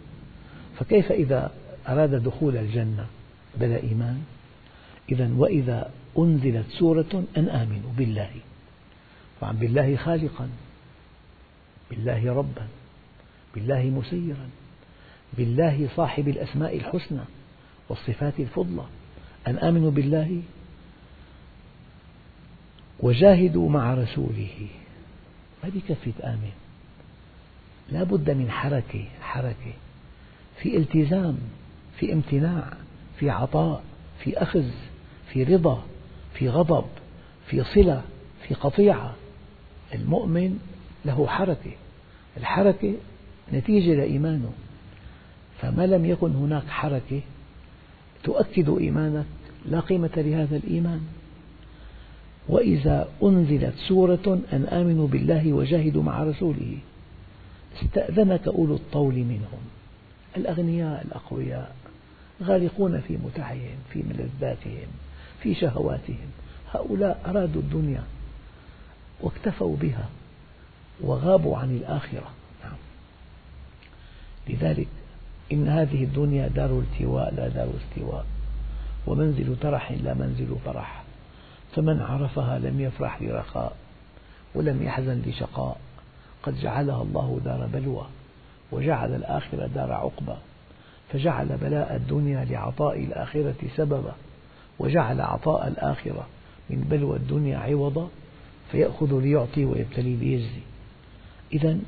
فكيف 0.79 1.13
إذا 1.13 1.53
أراد 1.89 2.15
دخول 2.23 2.57
الجنة 2.57 3.07
بلا 3.61 3.83
إيمان؟ 3.83 4.23
إذا 5.13 5.31
وإذا 5.37 5.91
أنزلت 6.19 6.67
سورة 6.71 7.25
أن 7.37 7.49
آمنوا 7.49 7.93
بالله. 7.99 8.31
طبعا 9.41 9.53
بالله 9.53 9.97
خالقا 9.97 10.49
بالله 11.91 12.33
ربا 12.33 12.67
بالله 13.55 13.83
مسيرا 13.83 14.49
بالله 15.39 15.89
صاحب 15.97 16.29
الأسماء 16.29 16.77
الحسنى 16.77 17.21
والصفات 17.89 18.41
الفضلى. 18.41 18.85
أن 19.47 19.59
آمنوا 19.59 19.91
بالله 19.91 20.43
وجاهدوا 23.01 23.71
مع 23.71 23.95
رسوله. 23.95 24.69
ما 25.65 25.69
بكفي 25.69 26.13
تآمن 26.19 26.68
لا 27.93 28.03
بد 28.03 28.31
من 28.31 28.51
حركة 28.51 29.05
حركة. 29.21 29.73
في 30.63 30.77
التزام 30.77 31.39
في 31.99 32.13
امتناع 32.13 32.73
في 33.19 33.31
عطاء 33.31 33.83
في 34.19 34.43
أخذ 34.43 34.65
في 35.33 35.43
رضا 35.43 35.83
في 36.35 36.49
غضب 36.49 36.85
في 37.47 37.65
صلة 37.65 38.03
في 38.49 38.55
قطيعة. 38.55 39.15
المؤمن 39.95 40.59
له 41.05 41.27
حركة. 41.27 41.71
الحركة 42.37 42.95
نتيجة 43.53 43.95
لإيمانه. 43.95 44.53
فما 45.61 45.87
لم 45.87 46.05
يكن 46.05 46.33
هناك 46.33 46.67
حركة 46.69 47.21
تؤكد 48.25 48.69
إيمانك 48.69 49.27
لا 49.67 49.81
قيمة 49.81 50.11
لهذا 50.17 50.57
الإيمان. 50.57 51.01
وإذا 52.49 53.09
أنزلت 53.23 53.75
سورة 53.89 54.41
أن 54.53 54.65
آمنوا 54.65 55.09
بالله 55.09 55.53
وجاهدوا 55.53 56.03
مع 56.03 56.23
رسوله. 56.23 56.79
استأذنك 57.83 58.49
أولو 58.49 58.75
الطول 58.75 59.15
منهم. 59.15 59.61
الأغنياء 60.37 61.05
الأقوياء 61.05 61.77
غارقون 62.43 63.01
في 63.01 63.17
متعهم 63.17 63.79
في 63.93 64.03
ملذاتهم 64.03 64.89
في 65.43 65.55
شهواتهم. 65.55 66.29
هؤلاء 66.75 67.23
أرادوا 67.27 67.63
الدنيا 67.63 68.03
واكتفوا 69.21 69.77
بها 69.77 70.09
وغابوا 71.01 71.59
عن 71.59 71.77
الآخرة. 71.77 72.31
نعم. 72.65 72.77
لذلك 74.49 74.89
إن 75.53 75.69
هذه 75.69 76.05
الدنيا 76.05 76.49
دار 76.49 76.79
التواء 76.79 77.35
لا 77.35 77.49
دار 77.49 77.71
استواء 77.81 78.27
ومنزل 79.07 79.57
ترح 79.61 79.93
لا 79.93 80.15
منزل 80.15 80.57
فرح 80.65 81.03
فمن 81.77 82.01
عرفها 82.01 82.59
لم 82.59 82.81
يفرح 82.81 83.23
لرخاء 83.23 83.77
ولم 84.55 84.83
يحزن 84.83 85.23
لشقاء. 85.27 85.81
قد 86.43 86.61
جعلها 86.61 87.03
الله 87.03 87.41
دار 87.45 87.69
بلوى 87.73 88.07
وجعل 88.73 89.15
الآخرة 89.15 89.67
دار 89.67 89.93
عقبى 89.93 90.37
فجعل 91.13 91.57
بلاء 91.57 91.97
الدنيا 91.97 92.45
لعطاء 92.45 93.05
الآخرة 93.05 93.57
سببا 93.77 94.15
وجعل 94.79 95.21
عطاء 95.21 95.69
الآخرة 95.69 96.27
من 96.71 96.81
بلوى 96.81 97.17
الدنيا 97.17 97.59
عوضا 97.59 98.09
فيأخذ 98.71 99.21
ليعطي 99.21 99.65
ويبتلي 99.65 100.17
ليجزي. 100.17 100.61
إذا 101.53 101.79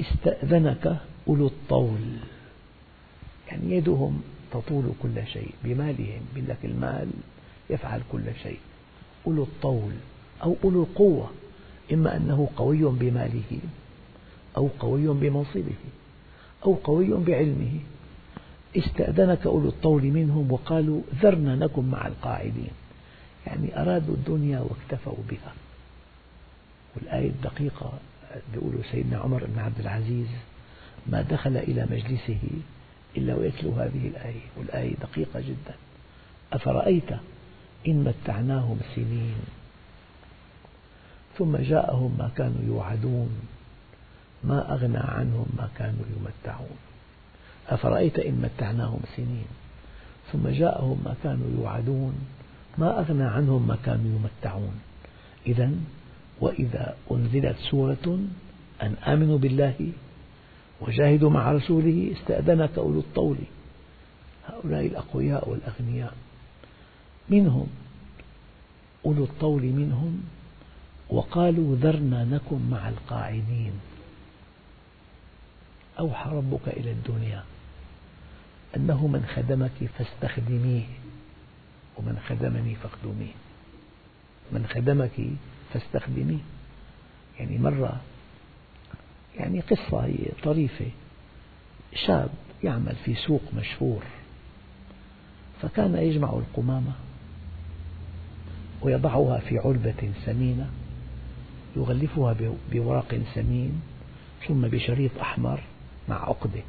استأذنك 0.00 0.96
أولو 1.28 1.46
الطول 1.46 2.16
يعني 3.48 3.76
يدهم 3.76 4.22
تطول 4.52 4.92
كل 5.02 5.26
شيء 5.26 5.54
بمالهم 5.64 6.20
لك 6.36 6.64
المال 6.64 7.10
يفعل 7.70 8.00
كل 8.12 8.22
شيء. 8.42 8.58
أولو 9.26 9.42
الطول 9.42 9.92
أو 10.42 10.56
أولو 10.64 10.82
القوة 10.82 11.30
إما 11.92 12.16
أنه 12.16 12.48
قوي 12.56 12.84
بماله 12.84 13.58
أو 14.56 14.68
قوي 14.78 15.08
بمنصبه 15.08 15.76
أو 16.64 16.74
قوي 16.74 17.08
بعلمه. 17.14 17.80
استأذنك 18.76 19.46
أولو 19.46 19.68
الطول 19.68 20.02
منهم 20.02 20.52
وقالوا 20.52 21.00
ذرنا 21.22 21.56
نكن 21.56 21.84
مع 21.84 22.06
القاعدين. 22.06 22.70
يعني 23.46 23.82
أرادوا 23.82 24.14
الدنيا 24.14 24.60
واكتفوا 24.60 25.22
بها. 25.30 25.52
والآية 26.96 27.28
الدقيقة 27.28 27.92
يقول 28.54 28.72
سيدنا 28.92 29.18
عمر 29.18 29.44
بن 29.44 29.58
عبد 29.58 29.80
العزيز 29.80 30.26
ما 31.06 31.22
دخل 31.22 31.56
إلى 31.56 31.86
مجلسه 31.90 32.38
إلا 33.16 33.34
ويتلو 33.34 33.70
هذه 33.70 34.06
الآية 34.08 34.40
والآية 34.56 34.94
دقيقة 34.94 35.40
جدا. 35.40 35.74
أفرأيت 36.52 37.10
إن 37.88 38.04
متعناهم 38.04 38.78
سنين؟ 38.94 39.34
ثم 41.38 41.56
جاءهم 41.56 42.16
ما 42.18 42.30
كانوا 42.36 42.62
يوعدون 42.66 43.30
ما 44.44 44.72
أغنى 44.74 44.98
عنهم 44.98 45.46
ما 45.56 45.68
كانوا 45.78 46.04
يمتعون. 46.16 46.76
أفرأيت 47.68 48.18
إن 48.18 48.34
متعناهم 48.34 49.00
سنين؟ 49.16 49.46
ثم 50.32 50.48
جاءهم 50.48 51.02
ما 51.04 51.14
كانوا 51.22 51.46
يوعدون 51.58 52.14
ما 52.78 53.00
أغنى 53.00 53.24
عنهم 53.24 53.68
ما 53.68 53.76
كانوا 53.84 54.18
يمتعون. 54.18 54.80
إذا 55.46 55.70
وإذا 56.40 56.96
أنزلت 57.10 57.56
سورة 57.70 58.18
أن 58.82 58.94
آمنوا 58.94 59.38
بالله 59.38 59.92
وجاهدوا 60.80 61.30
مع 61.30 61.52
رسوله 61.52 62.12
استأذنك 62.16 62.78
أولو 62.78 63.00
الطول. 63.00 63.36
هؤلاء 64.46 64.86
الأقوياء 64.86 65.50
والأغنياء. 65.50 66.14
منهم 67.30 67.66
أولو 69.06 69.24
الطول 69.24 69.62
منهم 69.62 70.22
وقالوا 71.10 71.76
ذرنا 71.76 72.24
نكن 72.24 72.70
مع 72.70 72.88
القاعدين. 72.88 73.72
أوحى 75.98 76.30
ربك 76.30 76.68
إلى 76.68 76.90
الدنيا 76.90 77.44
أنه 78.76 79.06
من 79.06 79.26
خدمك 79.34 79.90
فاستخدميه 79.98 80.86
ومن 81.96 82.18
خدمني 82.28 82.74
فاخدميه. 82.74 83.32
من 84.52 84.66
خدمك 84.66 85.30
فاستخدميه. 85.72 86.42
يعني 87.38 87.58
مرة 87.58 88.00
يعني 89.36 89.60
قصة 89.60 90.04
هي 90.04 90.18
طريفة. 90.42 90.90
شاب 91.94 92.30
يعمل 92.64 92.96
في 93.04 93.14
سوق 93.14 93.42
مشهور 93.56 94.02
فكان 95.62 95.94
يجمع 95.94 96.28
القمامة 96.32 96.92
ويضعها 98.82 99.38
في 99.38 99.58
علبة 99.58 100.12
ثمينة 100.26 100.70
يغلفها 101.76 102.36
بورق 102.72 103.20
ثمين 103.34 103.82
ثم 104.48 104.60
بشريط 104.60 105.18
أحمر 105.20 105.60
مع 106.08 106.24
عقدة 106.24 106.62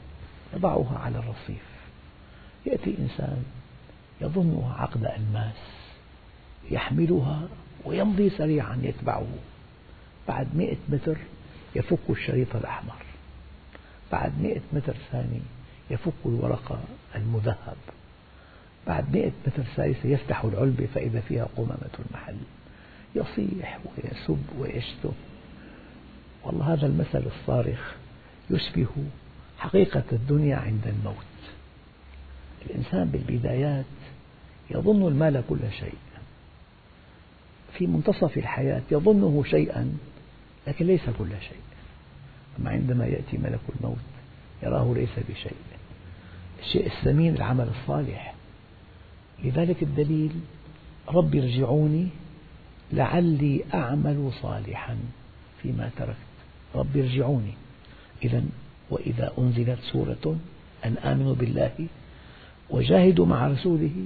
يضعها 0.54 1.00
على 1.00 1.18
الرصيف. 1.18 1.64
يأتي 2.66 2.96
إنسان 3.00 3.44
يظنها 4.22 4.74
عقد 4.74 5.06
ألماس 5.06 5.56
يحملها 6.72 7.48
ويمضي 7.86 8.30
سريعا 8.30 8.80
يتبعه. 8.84 9.28
بعد 10.28 10.48
مئة 10.56 10.78
متر 10.90 11.18
يفك 11.76 12.10
الشريط 12.10 12.56
الأحمر. 12.56 13.06
بعد 14.12 14.42
مئة 14.42 14.62
متر 14.74 14.96
ثاني 15.12 15.42
يفك 15.90 16.14
الورق 16.26 16.80
المذهب. 17.16 17.78
بعد 18.88 19.16
مئة 19.16 19.32
متر 19.48 19.64
ثالثة 19.76 20.10
يفتح 20.10 20.44
العلبة 20.44 20.88
فإذا 20.94 21.20
فيها 21.20 21.48
قمامة 21.58 22.00
المحل. 22.00 22.38
يصيح 23.16 23.80
ويسب 23.86 24.44
ويشتم. 24.60 25.12
والله 26.44 26.74
هذا 26.74 26.86
المثل 26.86 27.24
الصارخ 27.26 27.96
يشبه 28.50 28.88
حقيقة 29.58 30.04
الدنيا 30.12 30.56
عند 30.56 30.88
الموت. 30.88 31.26
الإنسان 32.66 33.08
بالبدايات 33.08 33.86
يظن 34.72 35.08
المال 35.08 35.44
كل 35.50 35.72
شيء. 35.80 35.98
في 37.78 37.88
منتصف 37.88 38.38
الحياة 38.38 38.82
يظنه 38.92 39.44
شيئا 39.44 39.98
لكن 40.68 40.86
ليس 40.86 41.10
كل 41.18 41.30
شيء. 41.42 41.62
أما 42.60 42.70
عندما 42.70 43.06
يأتي 43.06 43.38
ملك 43.38 43.60
الموت 43.80 43.98
يراه 44.64 44.94
ليس 44.94 45.20
بشيء. 45.30 45.56
الشيء 46.60 46.86
الثمين 46.86 47.36
العمل 47.36 47.68
الصالح. 47.68 48.36
لذلك 49.44 49.84
الدليل 49.84 50.32
رب 51.10 51.36
ارجعوني 51.36 52.08
لعلي 52.94 53.64
أعمل 53.74 54.32
صالحا 54.42 54.98
فيما 55.62 55.90
تركت. 55.98 56.16
رب 56.76 56.98
ارجعوني. 56.98 57.54
إذا 58.24 58.44
وإذا 58.90 59.32
أنزلت 59.38 59.80
سورة 59.92 60.38
أن 60.86 60.98
آمنوا 60.98 61.36
بالله 61.36 61.88
وجاهدوا 62.70 63.26
مع 63.26 63.48
رسوله 63.48 64.06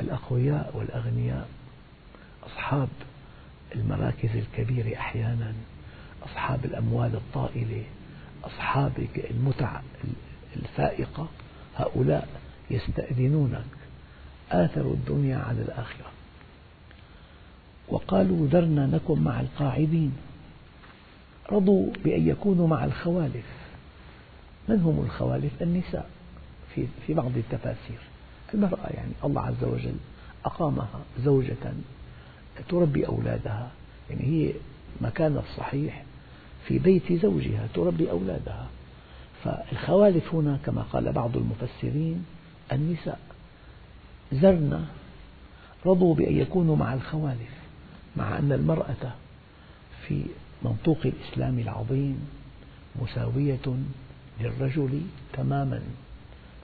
الأقوياء 0.00 0.72
والأغنياء 0.76 1.48
أصحاب 2.46 2.88
المراكز 3.74 4.30
الكبيرة 4.36 4.96
أحيانا 4.96 5.52
أصحاب 6.24 6.64
الأموال 6.64 7.14
الطائلة 7.14 7.84
أصحاب 8.44 8.92
المتع 9.30 9.80
الفائقة 10.56 11.28
هؤلاء 11.76 12.28
يستأذنونك. 12.70 13.64
آثروا 14.50 14.94
الدنيا 14.94 15.36
على 15.36 15.62
الآخرة. 15.62 16.10
وقالوا 17.90 18.48
ذرنا 18.48 18.86
نكن 18.86 19.20
مع 19.20 19.40
القاعدين. 19.40 20.12
رضوا 21.52 21.86
بأن 22.04 22.28
يكونوا 22.28 22.68
مع 22.68 22.84
الخوالف. 22.84 23.46
من 24.68 24.80
هم 24.80 25.04
الخوالف؟ 25.04 25.62
النساء 25.62 26.10
في 26.74 26.86
في 27.06 27.14
بعض 27.14 27.30
التفاسير. 27.36 27.98
المرأة 28.54 28.86
يعني 28.90 29.12
الله 29.24 29.42
عز 29.42 29.64
وجل 29.64 29.94
أقامها 30.44 31.00
زوجة 31.18 31.72
تربي 32.68 33.06
أولادها. 33.06 33.70
يعني 34.10 34.22
هي 34.22 34.52
مكانها 35.00 35.40
الصحيح 35.40 36.04
في 36.66 36.78
بيت 36.78 37.12
زوجها 37.12 37.68
تربي 37.74 38.10
أولادها. 38.10 38.66
فالخوالف 39.44 40.34
هنا 40.34 40.58
كما 40.64 40.82
قال 40.82 41.12
بعض 41.12 41.36
المفسرين 41.36 42.24
النساء 42.72 43.18
زرنا 44.32 44.84
رضوا 45.86 46.14
بأن 46.14 46.36
يكونوا 46.36 46.76
مع 46.76 46.94
الخوالف. 46.94 47.59
مع 48.16 48.38
أن 48.38 48.52
المرأة 48.52 49.14
في 50.06 50.24
منطوق 50.62 50.98
الإسلام 51.04 51.58
العظيم 51.58 52.28
مساوية 53.02 53.76
للرجل 54.40 55.00
تماما 55.32 55.82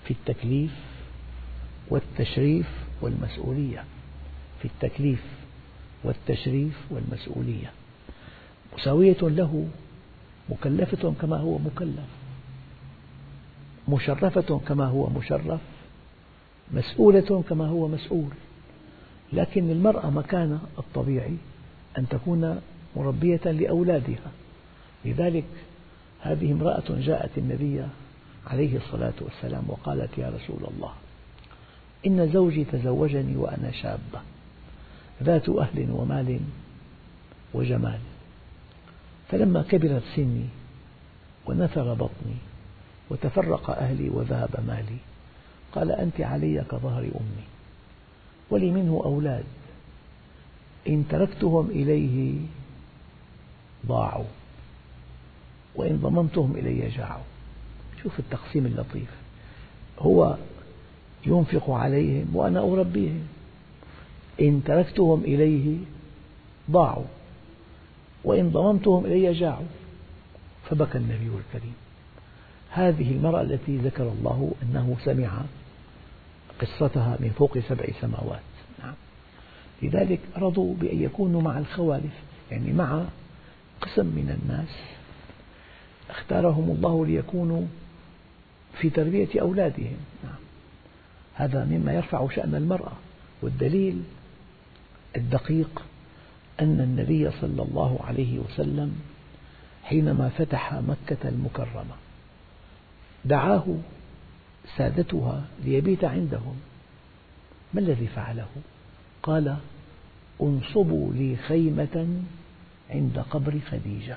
في 0.05 0.11
التكليف 0.11 0.71
والتشريف 1.91 2.67
والمسؤولية. 3.01 3.85
في 4.63 4.65
التكليف 4.65 5.23
والتشريف 6.05 6.79
والمسؤولية. 6.91 7.71
مساوية 8.79 9.17
له 9.23 9.69
مكلفة 10.49 11.15
كما 11.21 11.37
هو 11.37 11.59
مكلف. 11.59 12.09
مشرفة 13.89 14.61
كما 14.69 14.87
هو 14.87 15.09
مشرف. 15.09 15.61
مسؤولة 16.73 17.45
كما 17.49 17.67
هو 17.67 17.89
مسؤول. 17.89 18.31
لكن 19.33 19.71
المرأة 19.71 20.11
مكانها 20.11 20.61
الطبيعي 20.79 21.37
أن 21.99 22.09
تكون 22.09 22.61
مربية 22.97 23.45
لأولادها. 23.45 24.31
لذلك 25.05 25.45
هذه 26.21 26.53
امرأة 26.53 26.85
جاءت 26.89 27.39
النبي 27.39 27.83
عليه 28.47 28.77
الصلاة 28.77 29.15
والسلام 29.21 29.65
وقالت 29.69 30.19
يا 30.19 30.29
رسول 30.29 30.71
الله 30.75 30.93
إن 32.07 32.33
زوجي 32.33 32.65
تزوجني 32.65 33.37
وأنا 33.37 33.71
شابة 33.71 34.21
ذات 35.23 35.49
أهل 35.49 35.91
ومال 35.91 36.41
وجمال. 37.55 37.99
فلما 39.29 39.63
كبرت 39.63 40.03
سني 40.17 40.45
ونثر 41.47 41.95
بطني 41.95 42.37
وتفرق 43.11 43.71
أهلي 43.71 44.09
وذهب 44.09 44.51
مالي 44.67 44.97
قال 45.73 45.91
أنت 45.91 46.21
علي 46.21 46.65
كظهر 46.71 47.03
أمي. 47.03 47.56
ولي 48.51 48.71
منه 48.71 49.03
أولاد. 49.05 49.45
إن 50.89 51.05
تركتهم 51.09 51.71
إليه 51.71 52.35
ضاعوا. 53.87 54.25
وإن 55.75 55.97
ضممتهم 55.97 56.57
إلي 56.57 56.89
جاعوا. 56.89 57.25
شوف 58.03 58.19
التقسيم 58.19 58.67
اللطيف. 58.67 59.11
هو 59.99 60.37
ينفق 61.27 61.71
عليهم 61.71 62.37
وأنا 62.37 62.61
أربيهم. 62.61 63.27
إن 64.41 64.63
تركتهم 64.65 65.25
إليه 65.25 65.77
ضاعوا. 66.71 67.05
وإن 68.25 68.51
ضممتهم 68.51 69.07
إلي 69.07 69.33
جاعوا. 69.33 69.67
فبكى 70.71 70.99
النبي 70.99 71.31
الكريم. 71.39 71.75
هذه 72.71 73.11
المرأة 73.11 73.43
التي 73.43 73.77
ذكر 73.77 74.03
الله 74.03 74.53
أنه 74.63 74.97
سمع 75.05 75.43
قصتها 76.61 77.17
من 77.21 77.35
فوق 77.39 77.59
سبع 77.59 77.85
سماوات 78.01 78.41
نعم. 78.83 78.95
لذلك 79.83 80.21
رضوا 80.37 80.75
بأن 80.75 81.03
يكونوا 81.03 81.43
مع 81.43 81.59
الخوالف 81.59 82.13
يعني 82.51 82.73
مع 82.73 83.05
قسم 83.81 84.07
من 84.07 84.39
الناس 84.43 84.97
اختارهم 86.11 86.71
الله 86.71 87.07
ليكونوا 87.07 87.63
في 88.81 88.91
تربية 88.91 89.41
أولادهم 89.41 89.97
نعم. 90.25 90.39
هذا 91.35 91.65
مما 91.65 91.93
يرفع 91.93 92.29
شأن 92.29 92.55
المرأة 92.55 92.93
والدليل 93.43 94.03
الدقيق 95.17 95.83
أن 96.61 96.81
النبي 96.81 97.31
صلى 97.31 97.63
الله 97.63 97.99
عليه 98.05 98.39
وسلم 98.39 99.01
حينما 99.85 100.29
فتح 100.29 100.75
مكة 100.75 101.29
المكرمة 101.29 101.95
دعاه 103.25 103.65
سادتها 104.77 105.45
ليبيت 105.65 106.05
عندهم. 106.05 106.57
ما 107.75 107.81
الذي 107.81 108.07
فعله؟ 108.07 108.49
قال 109.23 109.57
انصبوا 110.43 111.13
لي 111.13 111.37
خيمة 111.37 112.09
عند 112.91 113.19
قبر 113.31 113.59
خديجة. 113.71 114.17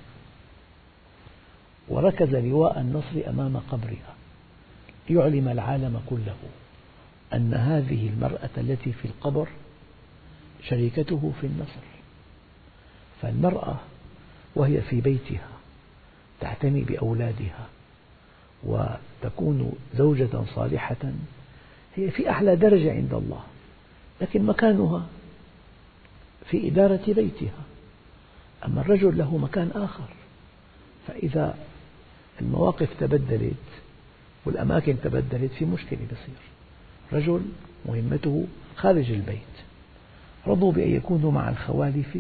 وركز 1.88 2.36
لواء 2.36 2.80
النصر 2.80 3.30
أمام 3.30 3.58
قبرها. 3.58 4.16
ليعلم 5.10 5.48
العالم 5.48 6.02
كله 6.10 6.38
أن 7.34 7.54
هذه 7.54 8.10
المرأة 8.10 8.50
التي 8.58 8.94
في 8.94 9.06
القبر 9.06 9.48
شريكته 10.64 11.32
في 11.42 11.48
النصر. 11.48 11.86
فالمرأة 13.22 13.76
وهي 14.56 14.82
في 14.82 15.02
بيتها 15.02 15.48
تعتني 16.40 16.82
بأولادها. 16.82 17.68
وتكون 18.64 19.72
زوجة 19.98 20.44
صالحة 20.56 21.12
هي 21.96 22.12
في 22.12 22.30
أعلى 22.30 22.56
درجة 22.56 22.92
عند 22.92 23.14
الله 23.14 23.44
لكن 24.22 24.46
مكانها 24.46 25.06
في 26.46 26.68
إدارة 26.68 27.02
بيتها. 27.08 27.64
أما 28.66 28.82
الرجل 28.82 29.18
له 29.18 29.38
مكان 29.38 29.72
آخر 29.76 30.08
فإذا 31.08 31.58
المواقف 32.42 32.90
تبدلت 33.00 33.54
والأماكن 34.46 34.96
تبدلت 35.04 35.52
في 35.52 35.66
مشكلة 35.66 36.00
بصير. 36.06 36.40
رجل 37.14 37.42
مهمته 37.86 38.46
خارج 38.76 39.12
البيت 39.12 39.40
رضوا 40.48 40.72
بأن 40.72 40.90
يكونوا 40.90 41.32
مع 41.32 41.50
الخوالف 41.50 42.18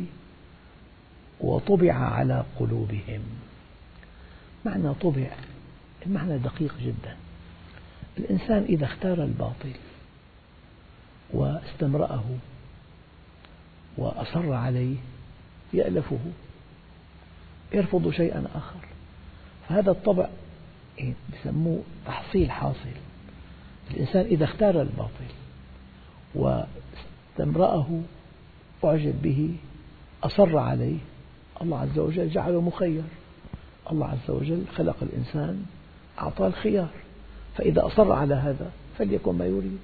وطبع 1.39 1.93
على 1.93 2.45
قلوبهم. 2.59 3.21
معنى 4.65 4.93
طبع 4.93 5.27
المعنى 6.05 6.37
دقيق 6.37 6.75
جدا. 6.81 7.15
الإنسان 8.17 8.63
إذا 8.63 8.85
اختار 8.85 9.23
الباطل 9.23 9.73
واستمرأه 11.33 12.23
وأصر 13.97 14.53
عليه 14.53 14.95
يألفه 15.73 16.19
يرفض 17.73 18.11
شيئا 18.11 18.47
آخر. 18.55 18.79
فهذا 19.69 19.91
الطبع 19.91 20.29
يسموه 21.33 21.83
تحصيل 22.05 22.51
حاصل. 22.51 22.89
الإنسان 23.91 24.25
إذا 24.25 24.45
اختار 24.45 24.81
الباطل 24.81 25.29
واستمرأه 26.35 28.01
أعجب 28.83 29.21
به 29.21 29.55
أصر 30.23 30.57
عليه 30.57 30.97
الله 31.61 31.79
عز 31.79 31.99
وجل 31.99 32.29
جعله 32.29 32.61
مخير. 32.61 33.03
الله 33.91 34.07
عز 34.07 34.29
وجل 34.29 34.63
خلق 34.75 34.95
الإنسان 35.01 35.65
أعطاه 36.19 36.47
الخيار. 36.47 36.89
فإذا 37.57 37.85
أصر 37.85 38.11
على 38.11 38.35
هذا 38.35 38.71
فليكن 38.97 39.35
ما 39.37 39.45
يريد. 39.45 39.79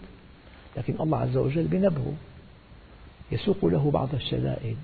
لكن 0.77 0.95
الله 0.99 1.17
عز 1.17 1.37
وجل 1.37 1.63
بنبهه 1.63 2.13
يسوق 3.31 3.65
له 3.65 3.91
بعض 3.91 4.09
الشدائد 4.13 4.77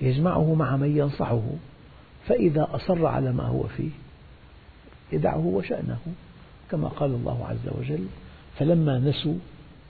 يجمعه 0.00 0.54
مع 0.54 0.76
من 0.76 0.96
ينصحه. 0.96 1.42
فإذا 2.28 2.68
أصر 2.72 3.06
على 3.06 3.32
ما 3.32 3.44
هو 3.44 3.62
فيه 3.62 3.90
يدعه 5.12 5.46
وشأنه 5.46 5.98
كما 6.70 6.88
قال 6.88 7.10
الله 7.10 7.46
عز 7.46 7.78
وجل 7.78 8.06
فلما 8.58 8.98
نسوا 8.98 9.34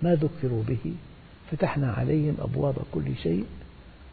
ما 0.03 0.15
ذكروا 0.15 0.63
به 0.63 0.93
فتحنا 1.51 1.93
عليهم 1.93 2.37
أبواب 2.41 2.75
كل 2.95 3.17
شيء 3.23 3.45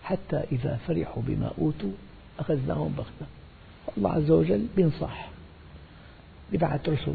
حتى 0.04 0.44
إذا 0.52 0.80
فرحوا 0.88 1.24
بما 1.28 1.52
أوتوا 1.60 1.92
أخذناهم 2.40 2.94
بغتة. 2.98 3.32
الله 3.98 4.12
عز 4.12 4.32
وجل 4.32 4.66
بينصح. 4.76 5.30
يبعث 6.52 6.90
رسل 6.90 7.14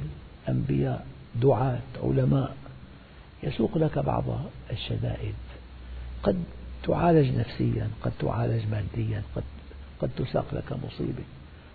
أنبياء 0.48 1.06
دعاة 1.42 1.80
علماء. 2.02 2.56
يسوق 3.42 3.78
لك 3.78 3.98
بعض 3.98 4.24
الشدائد. 4.70 5.34
قد 6.22 6.44
تعالج 6.82 7.38
نفسيا 7.38 7.88
قد 8.02 8.12
تعالج 8.20 8.62
ماديا 8.70 9.22
قد, 9.36 9.42
قد 10.00 10.10
تساق 10.16 10.46
لك 10.52 10.72
مصيبة. 10.72 11.24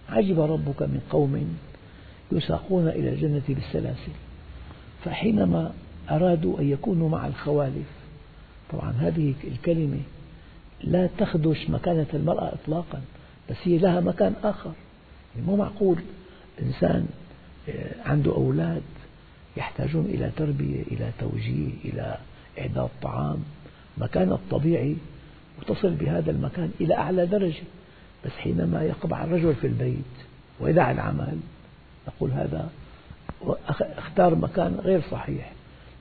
عجب 0.09 0.39
ربك 0.39 0.81
من 0.81 1.01
قوم 1.09 1.57
يساقون 2.31 2.87
إلى 2.87 3.09
الجنة 3.09 3.41
بالسلاسل. 3.49 4.11
فحينما 5.05 5.73
أرادوا 6.09 6.59
أن 6.59 6.71
يكونوا 6.71 7.09
مع 7.09 7.27
الخوالف 7.27 7.87
طبعا 8.71 8.91
هذه 8.91 9.33
الكلمة 9.43 9.99
لا 10.83 11.09
تخدش 11.17 11.69
مكانة 11.69 12.07
المرأة 12.13 12.53
إطلاقا 12.53 13.01
بس 13.49 13.55
هي 13.63 13.77
لها 13.77 13.99
مكان 13.99 14.33
آخر. 14.43 14.71
يعني 15.35 15.47
مو 15.47 15.55
معقول 15.55 15.97
إنسان 16.61 17.07
عنده 18.05 18.31
أولاد 18.31 18.81
يحتاجون 19.57 20.05
إلى 20.05 20.31
تربية 20.37 20.81
إلى 20.81 21.11
توجيه 21.19 21.69
إلى 21.85 22.17
إعداد 22.59 22.89
طعام. 23.01 23.43
مكان 23.97 24.31
الطبيعي 24.31 24.95
وتصل 25.59 25.93
بهذا 25.93 26.31
المكان 26.31 26.71
إلى 26.81 26.95
أعلى 26.95 27.25
درجة 27.25 27.63
بس 28.25 28.31
حينما 28.31 28.83
يقبع 28.83 29.23
الرجل 29.23 29.55
في 29.55 29.67
البيت 29.67 30.15
ويدع 30.59 30.91
العمل 30.91 31.37
نقول 32.07 32.31
هذا 32.31 32.69
اختار 33.79 34.35
مكان 34.35 34.79
غير 34.83 35.01
صحيح 35.11 35.51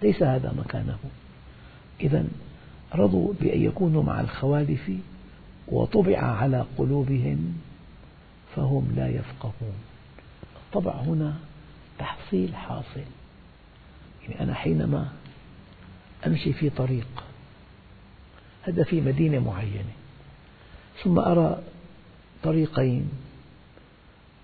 ليس 0.02 0.22
هذا 0.22 0.54
مكانه. 0.58 0.98
إذا 2.00 2.24
رضوا 2.94 3.32
بأن 3.40 3.62
يكونوا 3.62 4.02
مع 4.02 4.20
الخوالف 4.20 4.90
وطبع 5.68 6.18
على 6.18 6.64
قلوبهم 6.78 7.58
فهم 8.56 8.92
لا 8.96 9.08
يفقهون. 9.08 9.74
الطبع 10.56 10.92
هنا 10.92 11.34
تحصيل 11.98 12.54
حاصل. 12.54 13.04
يعني 14.22 14.40
أنا 14.40 14.54
حينما 14.54 15.08
أمشي 16.26 16.52
في 16.52 16.70
طريق 16.70 17.06
هذا 18.62 18.84
في 18.84 19.00
مدينة 19.00 19.38
معينة 19.38 19.92
ثم 21.04 21.18
أرى 21.18 21.62
طريقين 22.42 23.10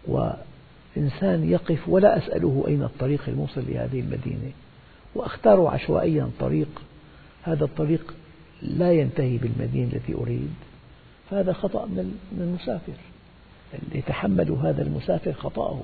وإنسان 0.07 1.51
يقف 1.51 1.89
ولا 1.89 2.19
أسأله 2.19 2.65
أين 2.69 2.83
الطريق 2.83 3.23
الموصل 3.29 3.65
لهذه 3.69 4.01
المدينة 4.01 4.53
وأختار 5.15 5.67
عشوائيا 5.67 6.31
طريق 6.41 6.69
هذا 7.43 7.65
الطريق 7.65 8.15
لا 8.63 8.93
ينتهي 8.93 9.37
بالمدينة 9.37 9.93
التي 9.93 10.15
أريد 10.15 10.55
فهذا 11.31 11.53
خطأ 11.53 11.87
من 11.87 12.17
المسافر. 12.41 12.93
يتحمل 13.95 14.51
هذا 14.51 14.83
المسافر 14.83 15.33
خطأه. 15.33 15.83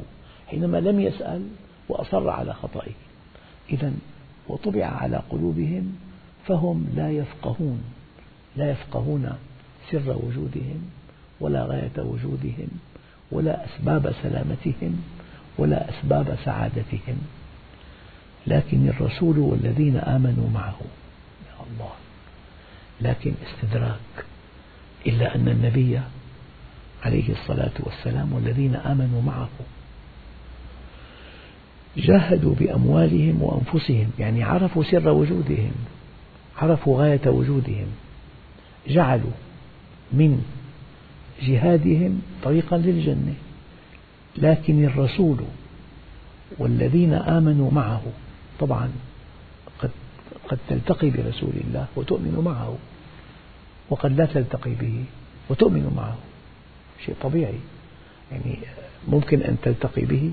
حينما 0.51 0.81
لم 0.81 1.01
يسأل 1.01 1.49
وأصر 1.89 2.31
على 2.31 2.55
خطئه. 2.55 2.93
إذا 3.71 3.93
وطبع 4.49 4.87
على 4.87 5.23
قلوبهم 5.31 5.97
فهم 6.47 6.87
لا 6.97 7.11
يفقهون 7.11 7.83
لا 8.57 8.71
يفقهون 8.71 9.33
سر 9.91 10.19
وجودهم 10.27 10.91
ولا 11.41 11.65
غاية 11.65 11.99
وجودهم 11.99 12.69
ولا 13.33 13.65
أسباب 13.65 14.15
سلامتهم 14.23 15.03
ولا 15.59 15.89
أسباب 15.91 16.39
سعادتهم. 16.45 17.19
لكن 18.47 18.89
الرسول 18.89 19.39
والذين 19.39 19.97
آمنوا 19.97 20.51
معه 20.55 20.79
يا 21.47 21.65
الله 21.71 21.93
لكن 23.01 23.33
استدراك 23.47 24.25
إلا 25.07 25.35
أن 25.35 25.49
النبي 25.49 26.01
عليه 27.03 27.33
الصلاة 27.33 27.73
والسلام 27.81 28.33
والذين 28.33 28.75
آمنوا 28.77 29.23
معه 29.23 29.49
جاهدوا 31.97 32.55
بأموالهم 32.55 33.43
وأنفسهم 33.43 34.11
يعني 34.19 34.43
عرفوا 34.43 34.83
سر 34.83 35.09
وجودهم 35.09 35.73
عرفوا 36.59 36.99
غاية 37.03 37.21
وجودهم 37.27 37.87
جعلوا 38.89 39.33
من 40.13 40.45
جهادهم 41.43 42.23
طريقا 42.43 42.79
للجنة. 42.79 43.35
لكن 44.37 44.85
الرسول 44.85 45.37
والذين 46.59 47.13
آمنوا 47.13 47.71
معه 47.71 48.03
طبعا 48.61 48.91
قد 49.79 49.91
قد 50.49 50.59
تلتقي 50.69 51.11
برسول 51.11 51.53
الله 51.65 51.87
وتؤمن 51.97 52.43
معه 52.45 52.77
وقد 53.91 54.17
لا 54.17 54.27
تلتقي 54.27 54.75
به 54.75 55.05
وتؤمن 55.51 55.93
معه 55.97 56.17
شيء 57.05 57.15
طبيعي. 57.23 57.59
يعني 58.33 58.59
ممكن 59.09 59.43
أن 59.43 59.57
تلتقي 59.63 60.05
به 60.05 60.33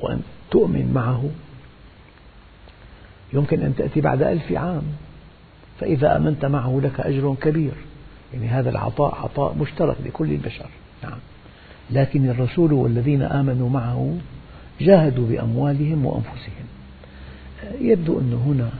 وأن 0.00 0.20
تؤمن 0.50 0.92
معه. 0.94 1.30
يمكن 3.32 3.62
أن 3.62 3.76
تأتي 3.76 4.00
بعد 4.00 4.22
ألف 4.22 4.52
عام 4.52 4.82
فإذا 5.80 6.16
آمنت 6.16 6.44
معه 6.44 6.80
لك 6.84 7.00
أجر 7.00 7.34
كبير. 7.40 7.72
يعني 8.34 8.48
هذا 8.48 8.70
العطاء 8.70 9.14
عطاء 9.14 9.54
مشترك 9.54 9.96
لكل 10.04 10.30
البشر. 10.30 10.68
نعم. 11.02 11.18
لكن 11.90 12.28
الرسول 12.28 12.72
والذين 12.72 13.22
آمنوا 13.22 13.70
معه 13.70 14.18
جاهدوا 14.80 15.28
بأموالهم 15.28 16.06
وأنفسهم. 16.06 16.66
يبدو 17.80 18.20
أن 18.20 18.32
هنا 18.32 18.70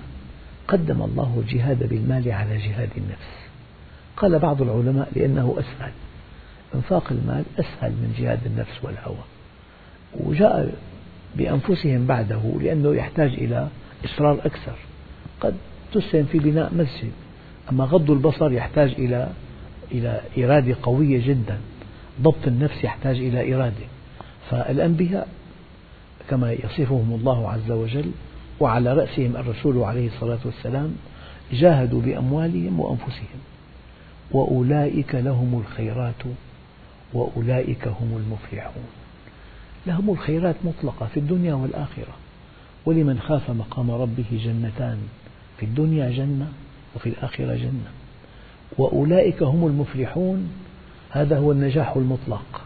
قدم 0.69 1.03
الله 1.03 1.43
الجهاد 1.47 1.89
بالمال 1.89 2.33
على 2.33 2.57
جهاد 2.57 2.91
النفس. 2.97 3.39
قال 4.17 4.39
بعض 4.39 4.63
العلماء 4.63 5.09
لأنه 5.17 5.57
أسهل. 5.59 5.93
إنفاق 6.75 7.05
المال 7.11 7.45
أسهل 7.59 7.91
من 7.91 8.15
جهاد 8.19 8.47
النفس 8.47 8.85
والهوى. 8.85 9.25
وجاء 10.21 10.75
بأنفسهم 11.37 12.07
بعده 12.07 12.41
لأنه 12.61 12.95
يحتاج 12.95 13.33
إلى 13.33 13.69
إصرار 14.05 14.39
أكثر. 14.45 14.75
قد 15.41 15.55
تسهم 15.93 16.25
في 16.25 16.39
بناء 16.39 16.75
مسجد 16.75 17.13
أما 17.73 17.85
غض 17.85 18.11
البصر 18.11 18.53
يحتاج 18.53 18.95
إلى 18.99 19.29
إلى 19.93 20.21
إرادة 20.39 20.77
قوية 20.83 21.29
جدا. 21.29 21.59
ضبط 22.23 22.47
النفس 22.47 22.85
يحتاج 22.85 23.17
إلى 23.17 23.55
إرادة. 23.55 23.87
فالأنبياء 24.51 25.29
كما 26.31 26.53
يصفهم 26.53 27.15
الله 27.21 27.51
عز 27.51 27.71
وجل 27.71 28.11
وعلى 28.61 28.93
رأسهم 28.93 29.37
الرسول 29.37 29.79
عليه 29.79 30.07
الصلاة 30.07 30.39
والسلام 30.45 30.95
جاهدوا 31.53 32.01
بأموالهم 32.01 32.81
وأنفسهم. 32.81 33.41
وأولئك 34.31 35.15
لهم 35.15 35.63
الخيرات 35.67 36.23
وأولئك 37.15 37.89
هم 37.89 38.17
المفلحون. 38.17 38.85
لهم 39.89 40.11
الخيرات 40.11 40.57
مطلقة 40.65 41.07
في 41.07 41.21
الدنيا 41.21 41.55
والآخرة. 41.55 42.15
ولمن 42.87 43.21
خاف 43.21 43.51
مقام 43.51 43.91
ربه 43.91 44.25
جنتان 44.33 44.99
في 45.59 45.67
الدنيا 45.67 46.11
جنة 46.11 46.53
وفي 46.97 47.09
الآخرة 47.09 47.55
جنة. 47.55 47.91
وأولئك 48.79 49.43
هم 49.43 49.67
المفلحون. 49.67 50.51
هذا 51.11 51.39
هو 51.39 51.53
النجاح 51.53 51.97
المطلق. 51.97 52.61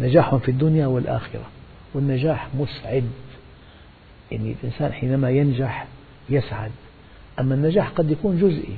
نجاح 0.00 0.34
في 0.34 0.50
الدنيا 0.50 0.86
والآخرة. 0.86 1.44
والنجاح 1.94 2.48
مسعد. 2.54 3.04
يعني 4.30 4.54
الإنسان 4.62 4.92
حينما 4.92 5.30
ينجح 5.30 5.86
يسعد. 6.30 6.70
أما 7.40 7.54
النجاح 7.54 7.88
قد 7.88 8.10
يكون 8.10 8.40
جزئي. 8.40 8.76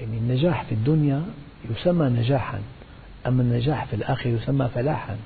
يعني 0.00 0.18
النجاح 0.18 0.64
في 0.64 0.72
الدنيا 0.72 1.22
يسمى 1.70 2.06
نجاحا. 2.08 2.60
أما 3.26 3.42
النجاح 3.42 3.84
في 3.84 3.96
الآخرة 3.96 4.30
يسمى 4.30 4.68
فلاحا. 4.74 5.16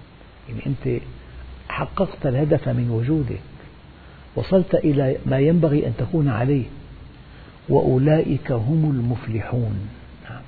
يعني 0.48 0.60
أنت 0.66 1.02
حققت 1.68 2.26
الهدف 2.26 2.68
من 2.68 2.90
وجودك. 2.90 3.40
وصلت 4.36 4.74
إلى 4.74 5.16
ما 5.26 5.38
ينبغي 5.38 5.86
أن 5.86 5.94
تكون 5.98 6.28
عليه. 6.28 6.64
وأولئك 7.68 8.52
هم 8.52 8.90
المفلحون. 8.90 9.88
نعم. 10.30 10.42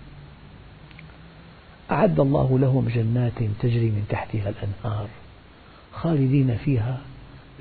أعد 1.91 2.21
الله 2.21 2.59
لهم 2.59 2.89
جنات 2.89 3.39
تجري 3.61 3.87
من 3.87 4.07
تحتها 4.09 4.49
الأنهار 4.49 5.09
خالدين 5.93 6.57
فيها. 6.65 7.01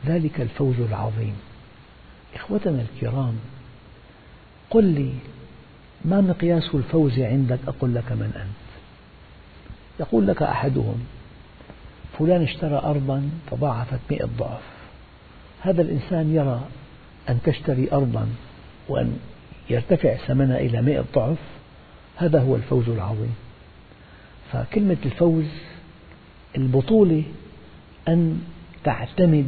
ذلك 0.06 0.42
الفوز 0.42 0.80
العظيم. 0.80 1.36
إخوتنا 2.36 2.82
الكرام 2.82 3.36
قل 4.70 4.84
لي 4.84 5.14
ما 6.06 6.22
مقياس 6.22 6.76
الفوز 6.76 7.20
عندك؟ 7.20 7.60
أقول 7.68 7.96
لك 7.96 8.12
من 8.12 8.32
أنت. 8.36 8.70
يقول 10.00 10.28
لك 10.28 10.42
أحدهم 10.42 11.04
فلان 12.20 12.42
اشترى 12.42 12.82
أرضا 12.84 13.30
تضاعفت 13.52 14.00
مئة 14.12 14.30
ضعف. 14.38 14.62
هذا 15.62 15.82
الإنسان 15.82 16.36
يرى 16.36 16.62
أن 17.30 17.40
تشتري 17.44 17.92
أرضا 17.92 18.28
وأن 18.90 19.20
يرتفع 19.70 20.16
ثمنها 20.16 20.60
إلى 20.60 20.82
مئة 20.82 21.06
ضعف 21.16 21.38
هذا 22.16 22.42
هو 22.42 22.56
الفوز 22.56 22.90
العظيم. 22.90 23.36
فكلمة 24.52 24.98
الفوز 25.06 25.46
البطولة 26.58 27.24
أن 28.08 28.42
تعتمد 28.84 29.48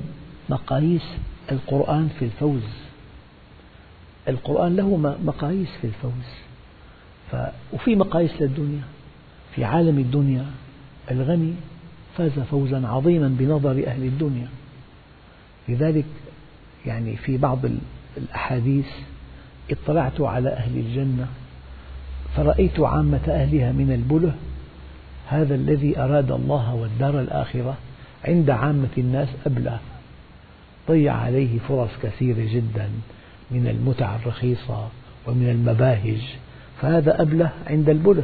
مقاييس 0.49 1.05
القرآن 1.51 2.10
في 2.19 2.25
الفوز. 2.25 2.63
القرآن 4.27 4.75
له 4.75 5.17
مقاييس 5.25 5.69
في 5.81 5.88
الفوز. 5.88 6.27
وفي 7.73 7.95
مقاييس 7.95 8.41
للدنيا 8.41 8.81
في 9.55 9.63
عالم 9.65 9.99
الدنيا 9.99 10.45
الغني 11.12 11.53
فاز 12.17 12.39
فوزا 12.39 12.88
عظيما 12.88 13.36
بنظر 13.39 13.84
أهل 13.88 14.04
الدنيا. 14.04 14.47
لذلك 15.69 16.06
يعني 16.86 17.15
في 17.15 17.38
بعض 17.38 17.60
الأحاديث 18.17 18.88
اطلعت 19.71 20.21
على 20.21 20.50
أهل 20.50 20.78
الجنة 20.78 21.28
فرأيت 22.36 22.80
عامة 22.80 23.21
أهلها 23.28 23.71
من 23.71 23.91
البله 23.91 24.36
هذا 25.28 25.56
الذي 25.56 26.00
أراد 26.00 26.32
الله 26.32 26.76
والدار 26.76 27.19
الآخرة 27.19 27.78
عند 28.26 28.50
عامة 28.50 28.89
الناس 28.97 29.28
أبلى. 29.45 29.80
ضيع 30.88 31.13
عليه 31.13 31.60
فرص 31.60 31.89
كثيرة 32.04 32.54
جدا 32.54 32.89
من 33.52 33.67
المتع 33.67 34.15
الرخيصة 34.15 34.88
ومن 35.28 35.50
المباهج 35.50 36.21
فهذا 36.82 37.21
أبله 37.21 37.52
عند 37.67 37.89
البله. 37.89 38.24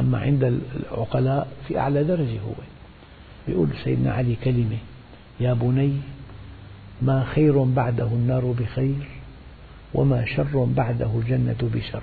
أما 0.00 0.18
عند 0.18 0.44
العقلاء 0.44 1.48
في 1.68 1.78
أعلى 1.78 2.04
درجة 2.04 2.40
هو. 2.40 2.54
يقول 3.48 3.68
سيدنا 3.84 4.12
علي 4.12 4.36
كلمة 4.44 4.78
يا 5.40 5.52
بني 5.52 5.92
ما 7.02 7.24
خير 7.24 7.62
بعده 7.62 8.06
النار 8.06 8.54
بخير 8.60 9.08
وما 9.94 10.24
شر 10.24 10.64
بعده 10.76 11.10
الجنة 11.16 11.70
بشر. 11.74 12.02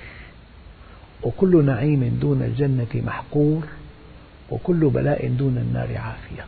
وكل 1.24 1.66
نعيم 1.66 2.18
دون 2.22 2.42
الجنة 2.42 2.88
محقور 2.96 3.64
وكل 4.50 4.90
بلاء 4.90 5.28
دون 5.28 5.58
النار 5.58 5.98
عافية. 5.98 6.46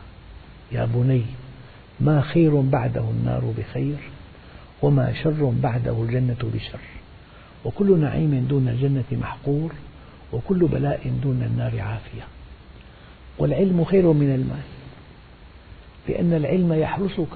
يا 0.72 0.88
بني 0.94 1.22
ما 2.00 2.20
خير 2.20 2.60
بعده 2.60 3.04
النار 3.10 3.52
بخير 3.58 3.96
وما 4.82 5.12
شر 5.22 5.52
بعده 5.62 6.02
الجنة 6.02 6.50
بشر. 6.54 6.78
وكل 7.64 7.98
نعيم 7.98 8.46
دون 8.48 8.68
الجنة 8.68 9.04
محقور 9.12 9.72
وكل 10.32 10.66
بلاء 10.66 11.12
دون 11.22 11.42
النار 11.42 11.80
عافية. 11.80 12.22
والعلم 13.38 13.84
خير 13.84 14.12
من 14.12 14.34
المال 14.34 14.62
لأن 16.08 16.32
العلم 16.32 16.72
يحرسك 16.72 17.28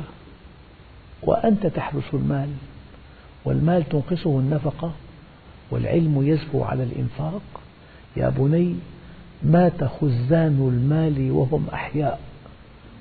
وأنت 1.22 1.66
تحرس 1.66 2.14
المال 2.14 2.48
والمال 3.44 3.88
تنقصه 3.88 4.38
النفقة 4.38 4.92
والعلم 5.70 6.22
يزكو 6.22 6.64
على 6.64 6.82
الإنفاق. 6.82 7.42
يا 8.16 8.28
بني 8.28 8.74
مات 9.42 9.84
خزان 9.84 10.68
المال 10.72 11.30
وهم 11.30 11.66
أحياء 11.72 12.20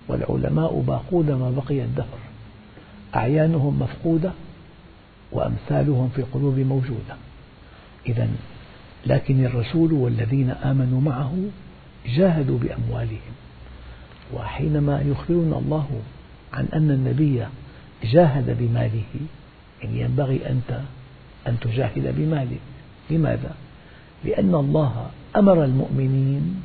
والعلماء 0.07 0.83
باقون 0.87 1.25
ما 1.25 1.49
بقي 1.51 1.83
الدهر. 1.83 2.19
أعيانهم 3.15 3.79
مفقودة 3.79 4.31
وأمثالهم 5.31 6.09
في 6.09 6.19
القلوب 6.19 6.59
موجودة. 6.59 7.15
إذا 8.07 8.27
لكن 9.05 9.45
الرسول 9.45 9.93
والذين 9.93 10.49
آمنوا 10.49 11.01
معه 11.01 11.35
جاهدوا 12.15 12.59
بأموالهم. 12.59 13.35
وحينما 14.33 15.01
يخبرنا 15.01 15.57
الله 15.57 15.87
عن 16.53 16.65
أن 16.73 16.91
النبي 16.91 17.45
جاهد 18.03 18.57
بماله 18.59 19.03
يعني 19.81 20.01
ينبغي 20.01 20.49
أنت 20.49 20.79
أن 21.47 21.59
تجاهد 21.61 22.15
بمالك 22.17 22.59
لماذا؟ 23.09 23.55
لأن 24.25 24.55
الله 24.55 25.09
أمر 25.35 25.63
المؤمنين 25.63 26.63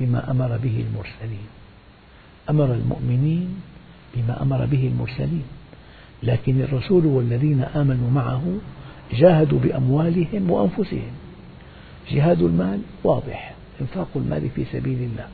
بما 0.00 0.30
أمر 0.30 0.56
به 0.56 0.84
المرسلين. 0.88 1.46
أمر 2.50 2.74
المؤمنين 2.74 3.60
بما 4.14 4.42
أمر 4.42 4.66
به 4.66 4.86
المرسلين. 4.86 5.44
لكن 6.22 6.60
الرسول 6.60 7.06
والذين 7.06 7.60
آمنوا 7.60 8.10
معه 8.10 8.42
جاهدوا 9.12 9.58
بأموالهم 9.58 10.50
وأنفسهم. 10.50 11.12
جهاد 12.10 12.42
المال 12.42 12.80
واضح. 13.04 13.54
إنفاق 13.80 14.08
المال 14.16 14.50
في 14.50 14.64
سبيل 14.72 14.98
الله. 14.98 15.28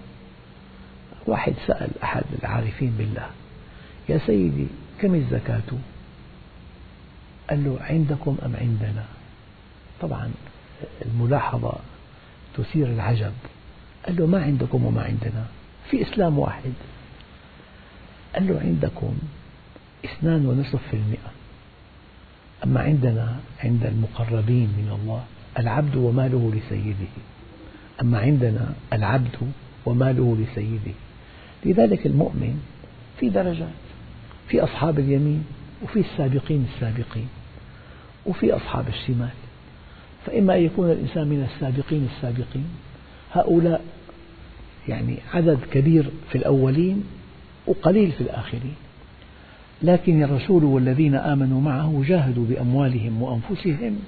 واحد 1.27 1.55
سأل 1.67 1.91
أحد 2.03 2.25
العارفين 2.43 2.91
بالله 2.99 3.27
يا 4.09 4.19
سيدي 4.27 4.67
كم 5.01 5.15
الزكاة؟ 5.15 5.79
قال 7.51 7.65
له 7.65 7.79
عندكم 7.81 8.37
أم 8.47 8.57
عندنا؟ 8.61 9.05
طبعا 10.01 10.31
الملاحظة 11.07 11.73
تثير 12.57 12.87
العجب. 12.87 13.33
قال 14.07 14.17
له 14.17 14.27
ما 14.27 14.43
عندكم 14.43 14.85
وما 14.85 15.03
عندنا 15.03 15.47
في 15.91 16.03
إسلام 16.03 16.39
واحد. 16.39 16.73
قال 18.35 18.49
له 18.49 18.61
عندكم 18.61 19.19
اثنان 20.05 20.47
ونصف 20.47 20.81
في 20.91 20.97
المئة. 20.97 21.38
أما 22.65 22.81
عندنا 22.81 23.37
عند 23.65 23.87
المقربين 23.87 24.69
من 24.69 24.99
الله 25.03 25.25
العبد 25.59 25.97
وماله 25.97 26.53
لسيده. 26.55 27.13
أما 28.03 28.19
عندنا 28.19 28.73
العبد 28.93 29.37
وماله 29.87 30.37
لسيده. 30.41 30.95
لذلك 31.65 32.07
المؤمن 32.07 32.63
في 33.21 33.29
درجات 33.29 33.69
في 34.49 34.65
أصحاب 34.65 34.99
اليمين 34.99 35.45
وفي 35.83 36.01
السابقين 36.01 36.67
السابقين 36.75 37.29
وفي 38.27 38.53
أصحاب 38.53 38.89
الشمال. 38.89 39.35
فإما 40.27 40.57
أن 40.57 40.63
يكون 40.63 40.91
الإنسان 40.91 41.29
من 41.29 41.49
السابقين 41.55 42.09
السابقين 42.17 42.69
هؤلاء 43.33 43.85
يعني 44.89 45.17
عدد 45.35 45.59
كبير 45.73 46.11
في 46.31 46.39
الأولين 46.39 47.05
وقليل 47.67 48.13
في 48.13 48.21
الآخرين. 48.21 48.75
لكن 49.83 50.23
الرسول 50.23 50.65
والذين 50.65 51.15
آمنوا 51.15 51.61
معه 51.61 52.03
جاهدوا 52.07 52.47
بأموالهم 52.49 53.23
وأنفسهم 53.23 53.99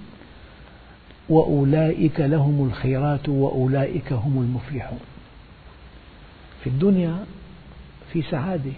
وأولئك 1.29 2.21
لهم 2.21 2.67
الخيرات 2.69 3.29
وأولئك 3.29 4.13
هم 4.13 4.39
المفلحون. 4.39 5.01
في 6.65 6.71
الدنيا 6.71 7.25
في 8.13 8.23
سعادة 8.23 8.73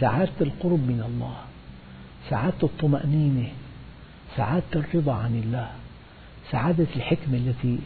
سعادة 0.00 0.32
القرب 0.40 0.78
من 0.78 1.04
الله 1.06 1.36
سعادة 2.30 2.62
الطمأنينة 2.62 3.48
سعادة 4.36 4.64
الرضا 4.74 5.14
عن 5.14 5.42
الله 5.44 5.70
سعادة 6.50 6.86
الحكمة 6.96 7.36
التي 7.36 7.78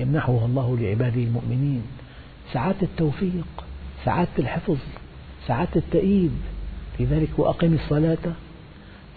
يمنحها 0.00 0.46
الله 0.46 0.78
لعباده 0.80 1.22
المؤمنين 1.22 1.82
سعادة 2.52 2.82
التوفيق 2.82 3.64
سعادة 4.04 4.30
الحفظ 4.38 4.78
سعادة 5.46 5.70
التأييد. 5.76 6.32
لذلك 7.00 7.38
وأقم 7.38 7.74
الصلاة. 7.74 8.32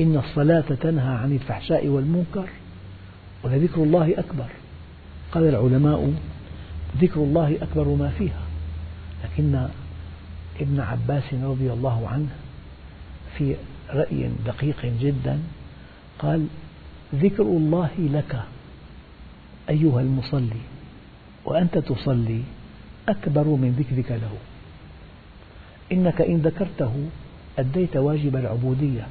إن 0.02 0.18
الصلاة 0.18 0.76
تنهى 0.82 1.16
عن 1.16 1.32
الفحشاء 1.32 1.88
والمنكر 1.88 2.50
ولذكر 3.44 3.84
الله 3.84 4.20
أكبر. 4.20 4.50
قال 5.32 5.44
العلماء 5.44 6.14
ذكر 7.02 7.20
الله 7.20 7.58
أكبر 7.62 7.88
ما 7.88 8.10
فيها. 8.18 8.42
لكن 9.24 9.68
ابن 10.62 10.80
عباس 10.80 11.34
رضي 11.34 11.74
الله 11.74 12.08
عنه 12.08 12.30
في 13.38 13.56
رأي 13.90 14.30
دقيق 14.46 14.86
جدا 14.86 15.40
قال 16.20 16.48
ذكر 17.16 17.44
الله 17.44 17.90
لك 18.00 18.42
أيها 19.70 20.02
المصلي 20.02 20.62
وأنت 21.46 21.78
تصلي 21.78 22.42
أكبر 23.10 23.44
من 23.44 23.76
ذكرك 23.80 24.12
له. 24.12 24.32
إنك 25.92 26.22
إن 26.22 26.38
ذكرته 26.38 26.94
أديت 27.60 27.98
واجب 27.98 28.36
العبودية 28.36 29.08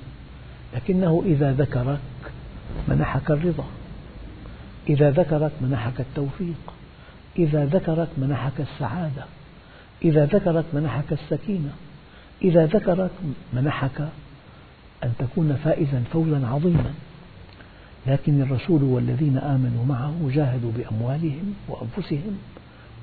لكنه 0.75 1.23
إذا 1.27 1.53
ذكرك 1.53 1.99
منحك 2.89 3.31
الرضا 3.31 3.65
إذا 4.89 5.11
ذكرك 5.11 5.53
منحك 5.61 6.01
التوفيق 6.01 6.73
إذا 7.39 7.65
ذكرك 7.65 8.09
منحك 8.19 8.61
السعادة 8.61 9.25
إذا 10.05 10.25
ذكرك 10.25 10.65
منحك 10.73 11.13
السكينة 11.13 11.71
إذا 12.43 12.67
ذكرك 12.67 13.11
منحك 13.53 14.09
أن 15.05 15.13
تكون 15.19 15.59
فائزا 15.65 16.03
فوزا 16.13 16.47
عظيما. 16.47 16.93
لكن 18.07 18.43
الرسول 18.43 18.83
والذين 18.83 19.39
آمنوا 19.39 19.85
معه 19.85 20.31
جاهدوا 20.35 20.73
بأموالهم 20.77 21.55
وأنفسهم 21.69 22.39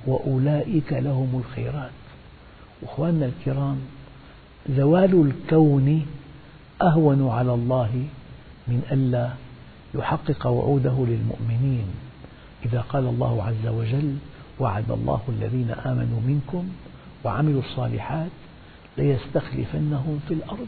وأولئك 0.07 0.93
لهم 0.93 1.43
الخيرات. 1.45 1.91
أخواننا 2.83 3.25
الكرام 3.25 3.77
زوال 4.69 5.21
الكون 5.27 6.05
أهون 6.81 7.29
على 7.29 7.53
الله 7.53 8.03
من 8.67 8.81
ألا 8.91 9.29
يحقق 9.95 10.47
وعوده 10.47 11.05
للمؤمنين. 11.07 11.85
إذا 12.65 12.81
قال 12.81 13.05
الله 13.05 13.43
عز 13.43 13.67
وجل 13.67 14.15
وعد 14.59 14.91
الله 14.91 15.21
الذين 15.29 15.71
آمنوا 15.71 16.21
منكم 16.27 16.67
وعملوا 17.23 17.61
الصالحات 17.61 18.31
ليستخلفنهم 18.97 20.19
في 20.27 20.33
الأرض. 20.33 20.67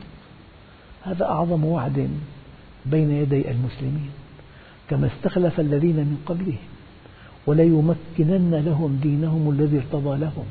هذا 1.03 1.25
أعظم 1.25 1.65
وعد 1.65 2.09
بين 2.85 3.11
يدي 3.11 3.51
المسلمين. 3.51 4.09
كما 4.89 5.07
استخلف 5.07 5.59
الذين 5.59 5.95
من 5.95 6.23
قبلهم 6.25 6.67
وليمكنن 7.47 8.55
لهم 8.65 8.99
دينهم 9.03 9.49
الذي 9.49 9.77
ارتضى 9.77 10.17
لهم. 10.17 10.45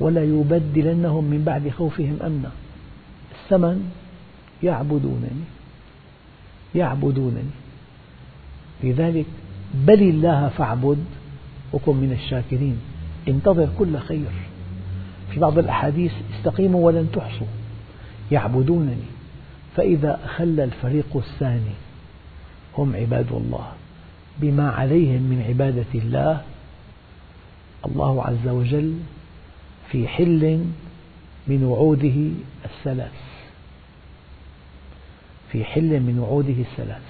ولا 0.00 0.24
يبدلنهم 0.24 1.24
من 1.24 1.44
بعد 1.46 1.68
خوفهم 1.68 2.18
أمنا. 2.22 2.50
الثمن 3.32 3.90
يعبدونني 4.62 5.44
يعبدونني. 6.74 7.50
لذلك 8.84 9.26
بل 9.74 10.02
الله 10.02 10.48
فاعبد 10.48 11.04
وكن 11.72 11.96
من 11.96 12.12
الشاكرين. 12.12 12.78
انتظر 13.28 13.68
كل 13.78 13.98
خير. 13.98 14.30
في 15.30 15.40
بعض 15.40 15.58
الأحاديث 15.58 16.12
استقيموا 16.38 16.86
ولن 16.86 17.08
تحصوا. 17.12 17.46
يعبدونني. 18.32 19.08
فإذا 19.76 20.20
أخل 20.24 20.60
الفريق 20.60 21.16
الثاني 21.16 21.76
هم 22.78 22.96
عباد 22.96 23.32
الله. 23.32 23.66
بما 24.40 24.70
عليهم 24.70 25.22
من 25.22 25.44
عبادة 25.48 25.92
الله 25.94 26.40
الله 27.86 28.24
عز 28.24 28.48
وجل 28.48 28.94
في 29.90 30.08
حل 30.08 30.64
من 31.46 31.64
وعوده 31.64 32.30
الثلاث. 32.64 33.12
في 35.52 35.64
حل 35.64 36.00
من 36.00 36.18
وعوده 36.18 36.54
الثلاث. 36.70 37.02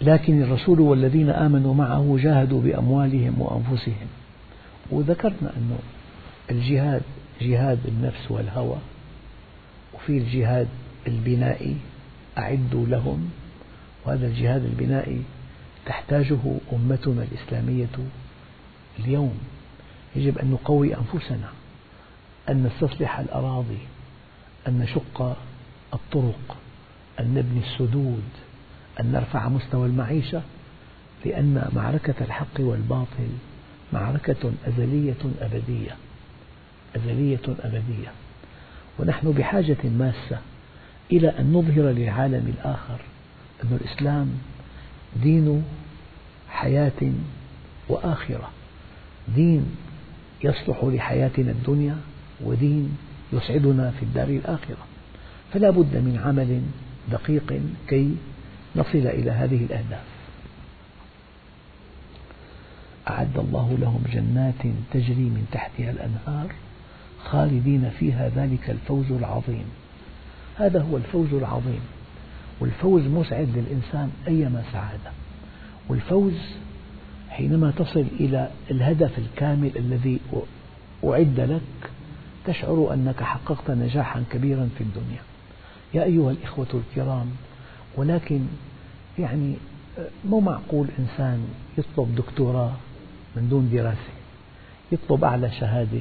لكن 0.00 0.42
الرسول 0.42 0.80
والذين 0.80 1.30
آمنوا 1.30 1.74
معه 1.74 2.16
جاهدوا 2.20 2.62
بأموالهم 2.62 3.40
وأنفسهم. 3.40 4.06
وذكرنا 4.90 5.52
أن 5.56 5.78
الجهاد 6.50 7.02
جهاد 7.40 7.78
النفس 7.88 8.30
والهوى 8.30 8.76
وفي 9.94 10.18
الجهاد 10.18 10.68
البنائي 11.06 11.76
أعدوا 12.38 12.86
لهم 12.86 13.30
وهذا 14.04 14.26
الجهاد 14.26 14.64
البنائي 14.64 15.22
تحتاجه 15.86 16.38
أمتنا 16.72 17.22
الإسلامية 17.32 17.88
اليوم 18.98 19.38
يجب 20.16 20.38
أن 20.38 20.50
نقوي 20.50 20.94
أنفسنا 20.96 21.48
أن 22.48 22.62
نستصلح 22.62 23.18
الأراضي 23.18 23.78
أن 24.68 24.78
نشق 24.78 25.36
الطرق 25.94 26.56
أن 27.20 27.34
نبني 27.34 27.60
السدود 27.60 28.28
أن 29.00 29.12
نرفع 29.12 29.48
مستوى 29.48 29.86
المعيشة 29.86 30.42
لأن 31.24 31.70
معركة 31.76 32.14
الحق 32.24 32.60
والباطل 32.60 33.28
معركة 33.92 34.52
أزلية 34.66 35.16
أبدية 35.40 35.96
أزلية 36.96 37.40
أبدية. 37.60 38.12
ونحن 38.98 39.32
بحاجة 39.32 39.76
ماسة 39.84 40.38
إلى 41.12 41.28
أن 41.28 41.52
نظهر 41.52 41.90
للعالم 41.90 42.54
الآخر 42.58 43.00
أن 43.64 43.78
الإسلام 43.80 44.32
دين 45.22 45.64
حياة 46.50 47.12
وآخرة. 47.88 48.50
دين 49.28 49.76
يصلح 50.44 50.84
لحياتنا 50.84 51.50
الدنيا 51.50 51.96
ودين 52.44 52.96
يسعدنا 53.32 53.90
في 53.90 54.02
الدار 54.02 54.28
الآخرة. 54.28 54.86
فلا 55.52 55.70
بد 55.70 55.96
من 55.96 56.20
عمل 56.24 56.62
دقيق 57.12 57.60
كي 57.88 58.16
نصل 58.76 58.98
إلى 58.98 59.30
هذه 59.30 59.64
الأهداف. 59.64 60.04
أعد 63.08 63.38
الله 63.38 63.78
لهم 63.80 64.04
جنات 64.12 64.62
تجري 64.92 65.24
من 65.24 65.46
تحتها 65.52 65.90
الأنهار 65.90 66.52
خالدين 67.24 67.90
فيها 67.98 68.28
ذلك 68.36 68.70
الفوز 68.70 69.12
العظيم. 69.12 69.64
هذا 70.58 70.82
هو 70.82 70.96
الفوز 70.96 71.34
العظيم. 71.34 71.80
والفوز 72.60 73.02
مسعد 73.02 73.48
للإنسان 73.54 74.10
أيما 74.28 74.62
سعادة. 74.72 75.10
والفوز 75.88 76.34
حينما 77.32 77.70
تصل 77.70 78.04
إلى 78.20 78.50
الهدف 78.70 79.18
الكامل 79.18 79.70
الذي 79.76 80.20
أعد 81.04 81.40
لك 81.40 81.90
تشعر 82.46 82.92
أنك 82.94 83.22
حققت 83.22 83.70
نجاحا 83.70 84.24
كبيرا 84.30 84.68
في 84.78 84.84
الدنيا. 84.84 85.22
يا 85.94 86.02
أيها 86.04 86.30
الإخوة 86.30 86.66
الكرام 86.74 87.26
ولكن 87.96 88.40
يعني 89.18 89.54
مو 90.24 90.40
معقول 90.40 90.86
إنسان 90.98 91.48
يطلب 91.78 92.14
دكتوراه 92.14 92.72
من 93.36 93.48
دون 93.48 93.70
دراسة 93.72 94.12
يطلب 94.92 95.24
أعلى 95.24 95.50
شهادة 95.50 96.00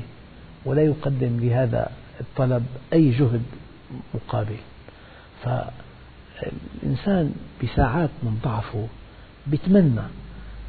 ولا 0.65 0.81
يقدم 0.81 1.39
لهذا 1.39 1.91
الطلب 2.21 2.65
أي 2.93 3.11
جهد 3.11 3.43
مقابل. 4.13 4.57
فالإنسان 5.43 7.33
بساعات 7.63 8.09
من 8.23 8.39
ضعفه 8.43 8.87
يتمنى 9.53 10.01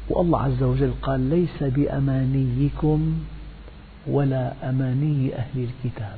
والله 0.09 0.41
عز 0.41 0.63
وجل 0.63 0.93
قال 1.01 1.19
ليس 1.19 1.63
بأمانيكم 1.63 3.23
ولا 4.07 4.69
أماني 4.69 5.35
أهل 5.35 5.67
الكتاب. 5.69 6.17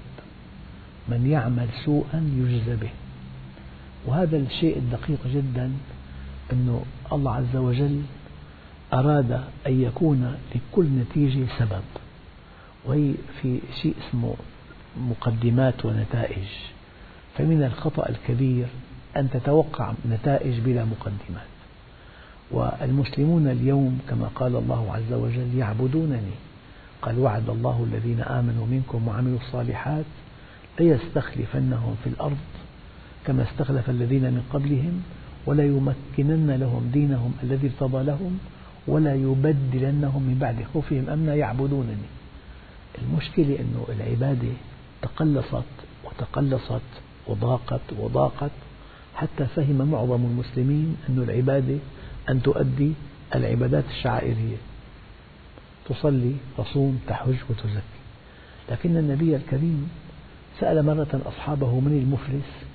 من 1.09 1.27
يعمل 1.27 1.67
سوءا 1.85 2.31
يجزى 2.37 2.75
به. 2.75 2.89
وهذا 4.05 4.37
الشيء 4.37 4.77
الدقيق 4.77 5.19
جدا 5.27 5.71
أن 6.53 6.79
الله 7.11 7.35
عز 7.35 7.55
وجل 7.55 8.01
أراد 8.93 9.31
أن 9.67 9.81
يكون 9.81 10.35
لكل 10.55 10.85
نتيجة 10.85 11.45
سبب. 11.59 11.83
وهي 12.85 13.13
في 13.41 13.59
شيء 13.81 13.95
اسمه 13.99 14.35
مقدمات 15.09 15.85
ونتائج. 15.85 16.47
فمن 17.37 17.63
الخطأ 17.63 18.09
الكبير 18.09 18.67
أن 19.17 19.29
تتوقع 19.29 19.93
نتائج 20.09 20.59
بلا 20.59 20.85
مقدمات. 20.85 21.54
والمسلمون 22.51 23.47
اليوم 23.47 23.99
كما 24.09 24.27
قال 24.35 24.55
الله 24.55 24.93
عز 24.93 25.13
وجل 25.13 25.57
يعبدونني. 25.57 26.35
قال 27.01 27.19
وعد 27.19 27.49
الله 27.49 27.87
الذين 27.91 28.21
آمنوا 28.21 28.65
منكم 28.67 29.07
وعملوا 29.07 29.37
الصالحات 29.37 30.05
ليستخلفنهم 30.79 31.95
في 32.03 32.09
الأرض 32.09 32.37
كما 33.25 33.43
استخلف 33.43 33.89
الذين 33.89 34.23
من 34.23 34.43
قبلهم 34.53 35.01
ولا 35.45 35.63
يمكنن 35.63 36.51
لهم 36.51 36.89
دينهم 36.93 37.33
الذي 37.43 37.67
ارتضى 37.67 38.03
لهم 38.03 38.37
ولا 38.87 39.15
يبدلنهم 39.15 40.23
من 40.23 40.37
بعد 40.41 40.55
خوفهم 40.73 41.09
أمنا 41.09 41.35
يعبدونني. 41.35 42.07
المشكلة 43.01 43.59
أن 43.59 43.83
العبادة 43.89 44.53
تقلصت 45.01 45.73
وتقلصت 46.03 46.81
وضاقت 47.27 47.81
وضاقت 47.99 48.51
حتى 49.15 49.45
فهم 49.55 49.91
معظم 49.91 50.25
المسلمين 50.25 50.97
أن 51.09 51.23
العبادة 51.23 51.77
أن 52.29 52.41
تؤدي 52.41 52.91
العبادات 53.35 53.83
الشعائرية. 53.89 54.57
تصلي 55.89 56.35
تصوم 56.57 56.99
تحج 57.07 57.35
وتزكي. 57.49 57.99
لكن 58.71 58.97
النبي 58.97 59.35
الكريم 59.35 59.89
سأل 60.59 60.85
مرة 60.85 61.21
أصحابه 61.25 61.79
من 61.79 62.03
المفلس 62.03 62.67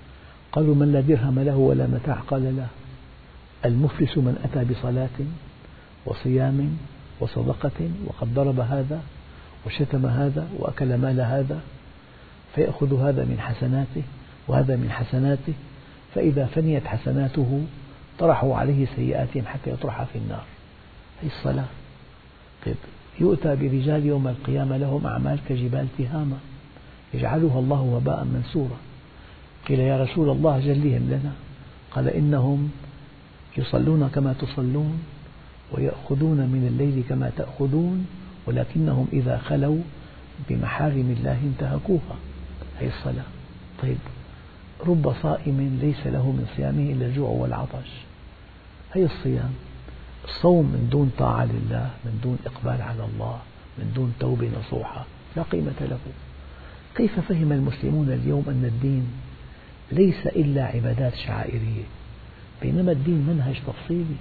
قالوا 0.52 0.74
من 0.74 0.92
لا 0.92 1.00
درهم 1.00 1.40
له 1.40 1.56
ولا 1.56 1.86
متاع؟ 1.86 2.14
قال 2.14 2.56
لا. 2.56 2.66
المفلس 3.64 4.18
من 4.18 4.38
أتى 4.44 4.72
بصلاة 4.74 5.26
وصيام 6.06 6.76
وصدقة 7.20 7.90
وقد 8.06 8.34
ضرب 8.34 8.60
هذا 8.60 9.00
وشتم 9.66 10.06
هذا 10.06 10.48
وأكل 10.58 10.96
مال 10.96 11.20
هذا 11.20 11.60
فيأخذ 12.54 13.00
هذا 13.00 13.24
من 13.24 13.40
حسناته 13.40 14.02
وهذا 14.48 14.76
من 14.76 14.90
حسناته 14.90 15.52
فإذا 16.14 16.46
فنيت 16.46 16.86
حسناته 16.86 17.64
طرحوا 18.20 18.56
عليه 18.56 18.86
سيئاتهم 18.96 19.44
حتى 19.46 19.70
يطرح 19.70 20.04
في 20.04 20.18
النار. 20.18 20.44
هي 21.22 21.28
الصلاة؟ 21.28 21.64
طيب 22.66 22.76
يؤتى 23.20 23.56
برجال 23.56 24.06
يوم 24.06 24.28
القيامة 24.28 24.76
لهم 24.76 25.06
أعمال 25.06 25.38
كجبال 25.48 25.86
تهامة 25.98 26.36
يجعلها 27.14 27.58
الله 27.58 27.80
وباء 27.80 28.24
منثورا. 28.24 28.76
قيل 29.68 29.80
يا 29.80 30.02
رسول 30.02 30.30
الله 30.30 30.60
جلهم 30.60 31.08
لنا. 31.10 31.32
قال 31.90 32.08
إنهم 32.08 32.70
يصلون 33.58 34.10
كما 34.14 34.32
تصلون 34.32 35.02
ويأخذون 35.72 36.36
من 36.36 36.66
الليل 36.66 37.04
كما 37.08 37.30
تأخذون 37.36 38.06
ولكنهم 38.46 39.06
إذا 39.12 39.38
خلوا 39.38 39.78
بمحارم 40.48 41.16
الله 41.18 41.40
انتهكوها. 41.44 42.16
هي 42.80 42.88
الصلاة؟ 42.88 43.24
طيب 43.82 43.98
رب 44.86 45.14
صائم 45.22 45.78
ليس 45.82 46.06
له 46.06 46.30
من 46.30 46.46
صيامه 46.56 46.92
إلا 46.92 47.06
الجوع 47.06 47.28
والعطش. 47.28 48.09
هي 48.92 49.04
الصيام. 49.04 49.50
الصوم 50.24 50.64
من 50.66 50.88
دون 50.90 51.12
طاعة 51.18 51.44
لله 51.44 51.90
من 52.04 52.20
دون 52.22 52.38
إقبال 52.46 52.82
على 52.82 53.04
الله 53.04 53.38
من 53.78 53.92
دون 53.94 54.14
توبة 54.20 54.50
نصوحة 54.60 55.04
لا 55.36 55.42
قيمة 55.42 55.72
له. 55.80 55.98
كيف 56.96 57.20
فهم 57.20 57.52
المسلمون 57.52 58.12
اليوم 58.12 58.44
أن 58.48 58.64
الدين 58.64 59.12
ليس 59.92 60.26
إلا 60.26 60.64
عبادات 60.64 61.14
شعائرية؟ 61.14 61.84
بينما 62.62 62.92
الدين 62.92 63.26
منهج 63.28 63.56
تفصيلي. 63.66 64.16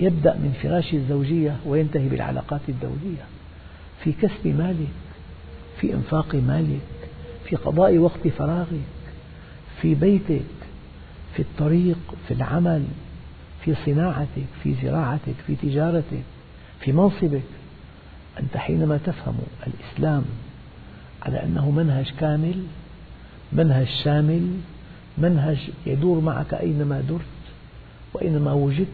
يبدأ 0.00 0.34
من 0.34 0.54
فراش 0.62 0.94
الزوجية 0.94 1.56
وينتهي 1.66 2.08
بالعلاقات 2.08 2.60
الدولية. 2.68 3.24
في 4.04 4.12
كسب 4.12 4.46
مالك 4.46 4.88
في 5.80 5.94
إنفاق 5.94 6.34
مالك 6.34 6.80
في 7.44 7.56
قضاء 7.56 7.98
وقت 7.98 8.28
فراغك 8.38 8.86
في 9.80 9.94
بيتك 9.94 10.44
في 11.34 11.42
الطريق 11.42 11.98
في 12.28 12.34
العمل 12.34 12.84
في 13.64 13.74
صناعتك 13.86 14.46
في 14.62 14.74
زراعتك 14.82 15.34
في 15.46 15.56
تجارتك 15.62 16.22
في 16.80 16.92
منصبك 16.92 17.42
أنت 18.40 18.56
حينما 18.56 18.96
تفهم 18.96 19.34
الإسلام 19.66 20.24
على 21.22 21.42
أنه 21.44 21.70
منهج 21.70 22.12
كامل 22.20 22.62
منهج 23.52 23.86
شامل 24.04 24.50
منهج 25.18 25.70
يدور 25.86 26.20
معك 26.20 26.54
أينما 26.54 27.00
درت 27.00 27.20
وأينما 28.12 28.52
وجدت 28.52 28.88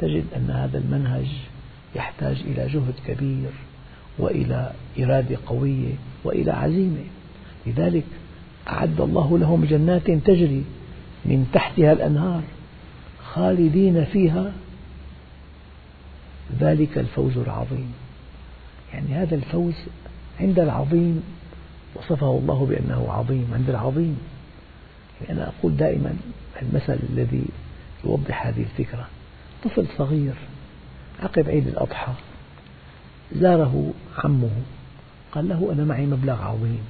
تجد 0.00 0.24
أن 0.36 0.50
هذا 0.50 0.78
المنهج 0.78 1.26
يحتاج 1.94 2.36
إلى 2.46 2.66
جهد 2.66 2.94
كبير 3.06 3.50
وإلى 4.18 4.72
إرادة 5.00 5.36
قوية 5.46 5.94
وإلى 6.24 6.52
عزيمة. 6.52 7.04
لذلك 7.66 8.04
أعد 8.68 9.00
الله 9.00 9.38
لهم 9.38 9.64
جنات 9.64 10.10
تجري 10.10 10.64
من 11.24 11.46
تحتها 11.52 11.92
الأنهار. 11.92 12.42
خالدين 13.36 14.04
فيها 14.04 14.52
ذلك 16.60 16.98
الفوز 16.98 17.38
العظيم. 17.38 17.92
يعني 18.92 19.14
هذا 19.14 19.34
الفوز 19.34 19.74
عند 20.40 20.58
العظيم 20.58 21.22
وصفه 21.94 22.30
الله 22.30 22.66
بأنه 22.66 23.06
عظيم 23.10 23.50
عند 23.54 23.70
العظيم. 23.70 24.18
يعني 25.20 25.40
أنا 25.40 25.48
أقول 25.48 25.76
دائما 25.76 26.16
المثل 26.62 26.98
الذي 27.10 27.44
يوضح 28.04 28.46
هذه 28.46 28.62
الفكرة. 28.62 29.08
طفل 29.64 29.86
صغير 29.98 30.34
عقب 31.22 31.48
عيد 31.48 31.68
الأضحى 31.68 32.12
زاره 33.32 33.92
عمه 34.24 34.50
قال 35.32 35.48
له 35.48 35.72
أنا 35.72 35.84
معي 35.84 36.06
مبلغ 36.06 36.42
عظيم. 36.42 36.80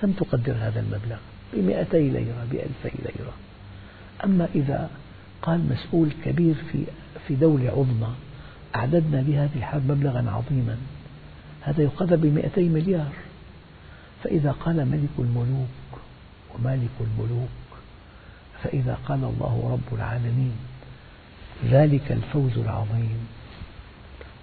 كم 0.00 0.12
تقدر 0.12 0.52
هذا 0.52 0.80
المبلغ؟ 0.80 1.18
بمئتي 1.52 2.08
ليرة 2.08 2.46
بألفي 2.52 2.98
ليرة. 3.04 3.32
أما 4.24 4.48
إذا 4.54 4.90
قال 5.46 5.60
مسؤول 5.70 6.08
كبير 6.24 6.54
في 6.72 6.84
في 7.28 7.34
دولة 7.34 7.70
عظمى. 7.70 8.14
أعددنا 8.76 9.16
لهذه 9.16 9.56
الحرب 9.56 9.90
مبلغا 9.90 10.30
عظيما. 10.30 10.76
هذا 11.60 11.82
يقدر 11.82 12.16
بمئتي 12.16 12.68
مليار. 12.68 13.12
فإذا 14.24 14.52
قال 14.52 14.76
ملك 14.76 15.08
الملوك 15.18 16.00
ومالك 16.54 16.96
الملوك 17.00 17.48
فإذا 18.62 18.98
قال 19.08 19.24
الله 19.24 19.70
رب 19.72 19.98
العالمين 19.98 20.56
ذلك 21.70 22.12
الفوز 22.12 22.58
العظيم. 22.58 23.26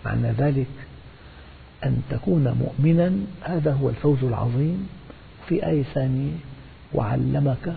معنى 0.06 0.32
ذلك 0.32 0.72
أن 1.84 2.02
تكون 2.10 2.44
مؤمنا 2.60 3.12
هذا 3.42 3.74
هو 3.74 3.90
الفوز 3.90 4.24
العظيم. 4.24 4.90
في 5.50 5.66
آية 5.66 5.84
ثانية 5.84 6.32
وعلمك 6.94 7.76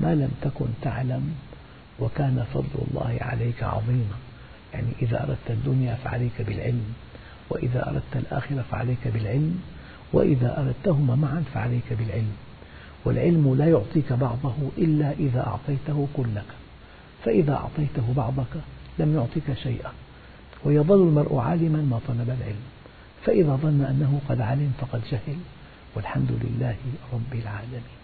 ما 0.00 0.14
لم 0.14 0.30
تكن 0.42 0.66
تعلم. 0.82 1.34
وكان 2.00 2.46
فضل 2.54 2.84
الله 2.90 3.18
عليك 3.20 3.62
عظيما. 3.62 4.16
يعني 4.72 4.88
إذا 5.02 5.22
أردت 5.22 5.50
الدنيا 5.50 5.94
فعليك 5.94 6.42
بالعلم 6.42 6.94
وإذا 7.50 7.88
أردت 7.88 8.16
الآخرة 8.16 8.64
فعليك 8.70 9.08
بالعلم 9.14 9.60
وإذا 10.12 10.60
أردتهما 10.60 11.14
معا 11.14 11.44
فعليك 11.54 11.92
بالعلم. 11.98 12.32
والعلم 13.04 13.54
لا 13.54 13.66
يعطيك 13.66 14.12
بعضه 14.12 14.54
إلا 14.78 15.12
إذا 15.12 15.46
أعطيته 15.46 16.08
كلك. 16.16 16.44
فإذا 17.24 17.54
أعطيته 17.54 18.12
بعضك 18.16 18.60
لم 18.98 19.14
يعطيك 19.14 19.58
شيئا. 19.62 19.92
ويظل 20.64 21.08
المرء 21.08 21.38
عالما 21.38 21.82
ما 21.82 22.00
طلب 22.08 22.30
العلم. 22.40 22.64
فإذا 23.24 23.56
ظن 23.56 23.80
أنه 23.80 24.20
قد 24.28 24.40
علم 24.40 24.72
فقد 24.80 25.00
جهل. 25.10 25.36
والحمد 25.94 26.30
لله 26.30 26.76
رب 27.12 27.32
العالمين. 27.32 27.99